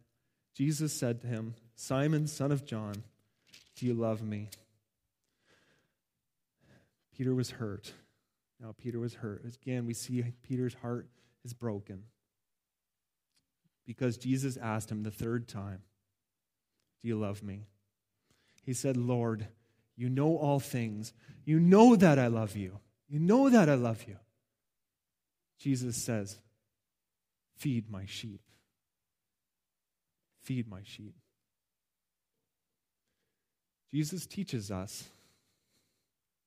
Jesus 0.55 0.93
said 0.93 1.23
to 1.23 1.27
him, 1.27 1.55
Simon, 1.75 2.27
son 2.27 2.53
of 2.53 2.67
John, 2.67 3.03
do 3.77 3.87
you 3.87 3.95
love 3.95 4.23
me? 4.23 4.51
Peter 7.17 7.35
was 7.35 7.53
hurt. 7.53 7.93
Now, 8.61 8.75
Peter 8.77 8.99
was 8.99 9.15
hurt. 9.15 9.45
Again, 9.45 9.87
we 9.87 9.95
see 9.95 10.23
Peter's 10.43 10.75
heart 10.75 11.09
is 11.45 11.55
broken 11.55 12.05
because 13.87 14.19
Jesus 14.19 14.57
asked 14.59 14.91
him 14.91 15.03
the 15.03 15.11
third 15.11 15.49
time, 15.49 15.83
Do 17.01 17.09
you 17.09 17.19
love 17.19 17.43
me? 17.43 17.67
He 18.63 18.75
said, 18.75 18.97
Lord, 18.97 19.47
you 19.97 20.09
know 20.09 20.37
all 20.37 20.61
things. 20.61 21.13
You 21.45 21.59
know 21.59 21.97
that 21.97 22.19
I 22.19 22.27
love 22.27 22.57
you. 22.57 22.81
You 23.09 23.19
know 23.19 23.49
that 23.49 23.69
I 23.69 23.75
love 23.75 24.05
you. 24.07 24.17
Jesus 25.59 25.97
says, 25.97 26.39
Feed 27.57 27.91
my 27.91 28.05
sheep. 28.07 28.41
Feed 30.43 30.69
my 30.69 30.81
sheep. 30.85 31.15
Jesus 33.93 34.27
teaches 34.27 34.71
us 34.71 35.05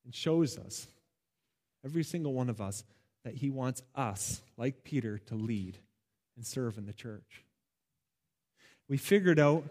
and 0.05 0.15
shows 0.15 0.57
us, 0.57 0.87
every 1.85 2.03
single 2.03 2.33
one 2.33 2.49
of 2.49 2.61
us, 2.61 2.83
that 3.23 3.35
he 3.35 3.49
wants 3.49 3.81
us, 3.95 4.41
like 4.57 4.83
Peter, 4.83 5.17
to 5.17 5.35
lead 5.35 5.77
and 6.35 6.45
serve 6.45 6.77
in 6.77 6.85
the 6.85 6.93
church. 6.93 7.43
We 8.87 8.97
figured 8.97 9.39
out 9.39 9.63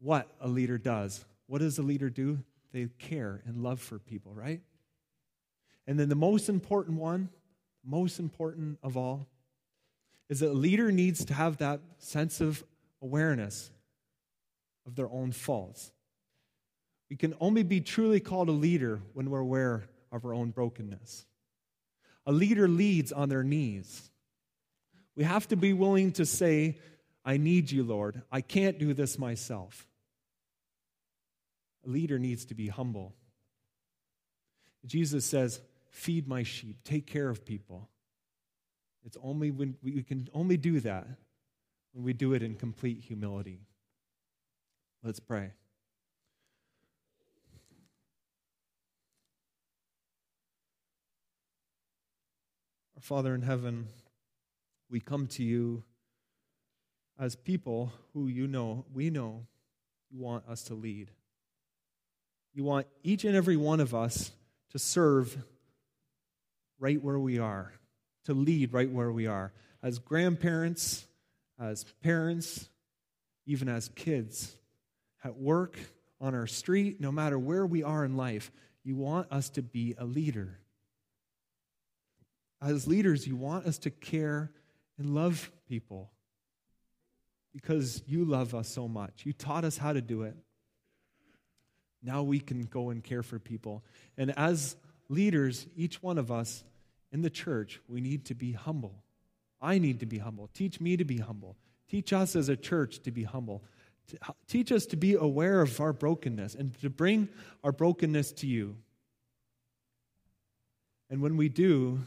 what 0.00 0.28
a 0.40 0.48
leader 0.48 0.78
does. 0.78 1.24
What 1.46 1.60
does 1.60 1.78
a 1.78 1.82
leader 1.82 2.10
do? 2.10 2.38
They 2.72 2.86
care 2.98 3.42
and 3.46 3.62
love 3.62 3.80
for 3.80 3.98
people, 3.98 4.32
right? 4.34 4.60
And 5.86 5.98
then 5.98 6.08
the 6.08 6.14
most 6.14 6.48
important 6.48 6.98
one, 6.98 7.30
most 7.84 8.20
important 8.20 8.78
of 8.82 8.96
all, 8.96 9.26
is 10.28 10.40
that 10.40 10.50
a 10.50 10.52
leader 10.52 10.92
needs 10.92 11.24
to 11.24 11.34
have 11.34 11.56
that 11.58 11.80
sense 11.98 12.40
of 12.40 12.62
awareness 13.02 13.70
of 14.86 14.94
their 14.94 15.10
own 15.10 15.32
faults. 15.32 15.90
We 17.08 17.16
can 17.16 17.34
only 17.40 17.64
be 17.64 17.80
truly 17.80 18.20
called 18.20 18.48
a 18.48 18.52
leader 18.52 19.00
when 19.14 19.30
we're 19.30 19.40
aware 19.40 19.84
of 20.12 20.24
our 20.24 20.34
own 20.34 20.50
brokenness. 20.50 21.26
A 22.26 22.32
leader 22.32 22.68
leads 22.68 23.12
on 23.12 23.28
their 23.28 23.42
knees. 23.42 24.10
We 25.16 25.24
have 25.24 25.48
to 25.48 25.56
be 25.56 25.72
willing 25.72 26.12
to 26.12 26.26
say, 26.26 26.78
I 27.24 27.36
need 27.36 27.70
you, 27.70 27.82
Lord. 27.82 28.22
I 28.30 28.40
can't 28.40 28.78
do 28.78 28.94
this 28.94 29.18
myself. 29.18 29.86
A 31.86 31.88
leader 31.88 32.18
needs 32.18 32.44
to 32.46 32.54
be 32.54 32.68
humble. 32.68 33.14
Jesus 34.86 35.24
says, 35.24 35.60
Feed 35.90 36.28
my 36.28 36.44
sheep, 36.44 36.84
take 36.84 37.06
care 37.06 37.28
of 37.28 37.44
people. 37.44 37.88
It's 39.04 39.16
only 39.22 39.50
when 39.50 39.76
we 39.82 40.02
can 40.02 40.28
only 40.32 40.56
do 40.56 40.78
that 40.80 41.06
when 41.92 42.04
we 42.04 42.12
do 42.12 42.32
it 42.34 42.42
in 42.42 42.54
complete 42.54 43.00
humility. 43.00 43.60
Let's 45.02 45.20
pray. 45.20 45.52
Our 53.00 53.04
Father 53.16 53.34
in 53.34 53.40
heaven, 53.40 53.86
we 54.90 55.00
come 55.00 55.26
to 55.28 55.42
you 55.42 55.84
as 57.18 57.34
people 57.34 57.94
who 58.12 58.26
you 58.28 58.46
know, 58.46 58.84
we 58.92 59.08
know 59.08 59.46
you 60.10 60.18
want 60.18 60.46
us 60.46 60.64
to 60.64 60.74
lead. 60.74 61.10
You 62.52 62.62
want 62.62 62.86
each 63.02 63.24
and 63.24 63.34
every 63.34 63.56
one 63.56 63.80
of 63.80 63.94
us 63.94 64.32
to 64.72 64.78
serve 64.78 65.34
right 66.78 67.02
where 67.02 67.18
we 67.18 67.38
are, 67.38 67.72
to 68.26 68.34
lead 68.34 68.74
right 68.74 68.90
where 68.90 69.10
we 69.10 69.26
are. 69.26 69.54
As 69.82 69.98
grandparents, 69.98 71.06
as 71.58 71.86
parents, 72.02 72.68
even 73.46 73.70
as 73.70 73.88
kids, 73.88 74.54
at 75.24 75.38
work, 75.38 75.78
on 76.20 76.34
our 76.34 76.46
street, 76.46 77.00
no 77.00 77.10
matter 77.10 77.38
where 77.38 77.64
we 77.64 77.82
are 77.82 78.04
in 78.04 78.18
life, 78.18 78.52
you 78.84 78.94
want 78.94 79.32
us 79.32 79.48
to 79.48 79.62
be 79.62 79.94
a 79.96 80.04
leader 80.04 80.58
as 82.62 82.86
leaders, 82.86 83.26
you 83.26 83.36
want 83.36 83.66
us 83.66 83.78
to 83.78 83.90
care 83.90 84.50
and 84.98 85.14
love 85.14 85.50
people 85.68 86.10
because 87.52 88.02
you 88.06 88.24
love 88.24 88.54
us 88.54 88.68
so 88.68 88.86
much. 88.86 89.22
You 89.24 89.32
taught 89.32 89.64
us 89.64 89.76
how 89.76 89.92
to 89.92 90.00
do 90.00 90.22
it. 90.22 90.36
Now 92.02 92.22
we 92.22 92.38
can 92.38 92.64
go 92.64 92.90
and 92.90 93.02
care 93.02 93.22
for 93.22 93.38
people. 93.38 93.84
And 94.16 94.36
as 94.38 94.76
leaders, 95.08 95.66
each 95.76 96.02
one 96.02 96.18
of 96.18 96.30
us 96.30 96.64
in 97.12 97.22
the 97.22 97.30
church, 97.30 97.80
we 97.88 98.00
need 98.00 98.26
to 98.26 98.34
be 98.34 98.52
humble. 98.52 99.02
I 99.60 99.78
need 99.78 100.00
to 100.00 100.06
be 100.06 100.18
humble. 100.18 100.48
Teach 100.54 100.80
me 100.80 100.96
to 100.96 101.04
be 101.04 101.18
humble. 101.18 101.56
Teach 101.88 102.12
us 102.12 102.36
as 102.36 102.48
a 102.48 102.56
church 102.56 103.00
to 103.02 103.10
be 103.10 103.24
humble. 103.24 103.62
Teach 104.48 104.72
us 104.72 104.86
to 104.86 104.96
be 104.96 105.14
aware 105.14 105.60
of 105.60 105.80
our 105.80 105.92
brokenness 105.92 106.54
and 106.54 106.78
to 106.80 106.88
bring 106.88 107.28
our 107.62 107.72
brokenness 107.72 108.32
to 108.32 108.46
you. 108.46 108.76
And 111.10 111.20
when 111.20 111.36
we 111.36 111.48
do, 111.48 112.00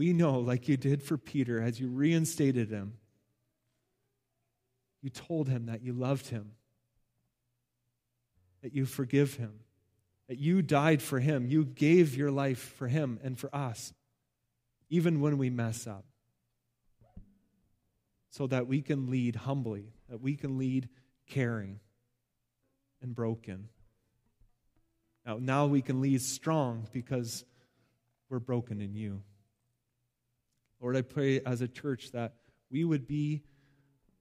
we 0.00 0.14
know, 0.14 0.38
like 0.38 0.66
you 0.66 0.78
did 0.78 1.02
for 1.02 1.18
Peter, 1.18 1.60
as 1.60 1.78
you 1.78 1.86
reinstated 1.86 2.70
him, 2.70 2.94
you 5.02 5.10
told 5.10 5.46
him 5.46 5.66
that 5.66 5.82
you 5.82 5.92
loved 5.92 6.28
him, 6.28 6.52
that 8.62 8.74
you 8.74 8.86
forgive 8.86 9.34
him, 9.34 9.60
that 10.26 10.38
you 10.38 10.62
died 10.62 11.02
for 11.02 11.20
him, 11.20 11.46
you 11.46 11.66
gave 11.66 12.16
your 12.16 12.30
life 12.30 12.72
for 12.78 12.88
him 12.88 13.20
and 13.22 13.38
for 13.38 13.54
us, 13.54 13.92
even 14.88 15.20
when 15.20 15.36
we 15.36 15.50
mess 15.50 15.86
up, 15.86 16.06
so 18.30 18.46
that 18.46 18.66
we 18.66 18.80
can 18.80 19.10
lead 19.10 19.36
humbly, 19.36 19.92
that 20.08 20.22
we 20.22 20.34
can 20.34 20.56
lead 20.56 20.88
caring 21.26 21.78
and 23.02 23.14
broken. 23.14 23.68
Now, 25.26 25.36
now 25.38 25.66
we 25.66 25.82
can 25.82 26.00
lead 26.00 26.22
strong 26.22 26.88
because 26.90 27.44
we're 28.30 28.38
broken 28.38 28.80
in 28.80 28.94
you. 28.94 29.24
Lord, 30.80 30.96
I 30.96 31.02
pray 31.02 31.40
as 31.40 31.60
a 31.60 31.68
church 31.68 32.12
that 32.12 32.34
we 32.70 32.84
would 32.84 33.06
be 33.06 33.42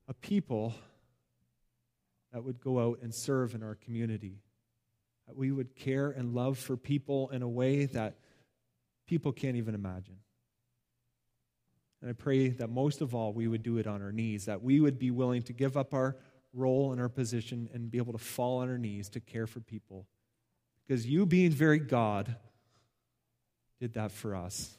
a 0.07 0.13
people 0.13 0.73
that 2.33 2.43
would 2.43 2.59
go 2.59 2.79
out 2.79 2.99
and 3.01 3.13
serve 3.13 3.55
in 3.55 3.63
our 3.63 3.75
community. 3.75 4.41
That 5.27 5.35
we 5.35 5.51
would 5.51 5.75
care 5.75 6.09
and 6.09 6.33
love 6.33 6.57
for 6.57 6.75
people 6.75 7.29
in 7.29 7.41
a 7.41 7.47
way 7.47 7.85
that 7.85 8.15
people 9.07 9.31
can't 9.31 9.55
even 9.55 9.75
imagine. 9.75 10.17
And 12.01 12.09
I 12.09 12.13
pray 12.13 12.49
that 12.49 12.69
most 12.69 13.01
of 13.01 13.13
all, 13.13 13.33
we 13.33 13.47
would 13.47 13.61
do 13.61 13.77
it 13.77 13.85
on 13.85 14.01
our 14.01 14.11
knees, 14.11 14.45
that 14.45 14.63
we 14.63 14.79
would 14.79 14.97
be 14.97 15.11
willing 15.11 15.43
to 15.43 15.53
give 15.53 15.77
up 15.77 15.93
our 15.93 16.15
role 16.53 16.91
and 16.91 16.99
our 16.99 17.09
position 17.09 17.69
and 17.73 17.91
be 17.91 17.97
able 17.97 18.13
to 18.13 18.19
fall 18.19 18.59
on 18.59 18.69
our 18.69 18.77
knees 18.77 19.09
to 19.09 19.19
care 19.19 19.47
for 19.47 19.59
people. 19.59 20.07
Because 20.87 21.05
you, 21.05 21.25
being 21.25 21.51
very 21.51 21.77
God, 21.77 22.35
did 23.79 23.93
that 23.93 24.11
for 24.11 24.35
us. 24.35 24.78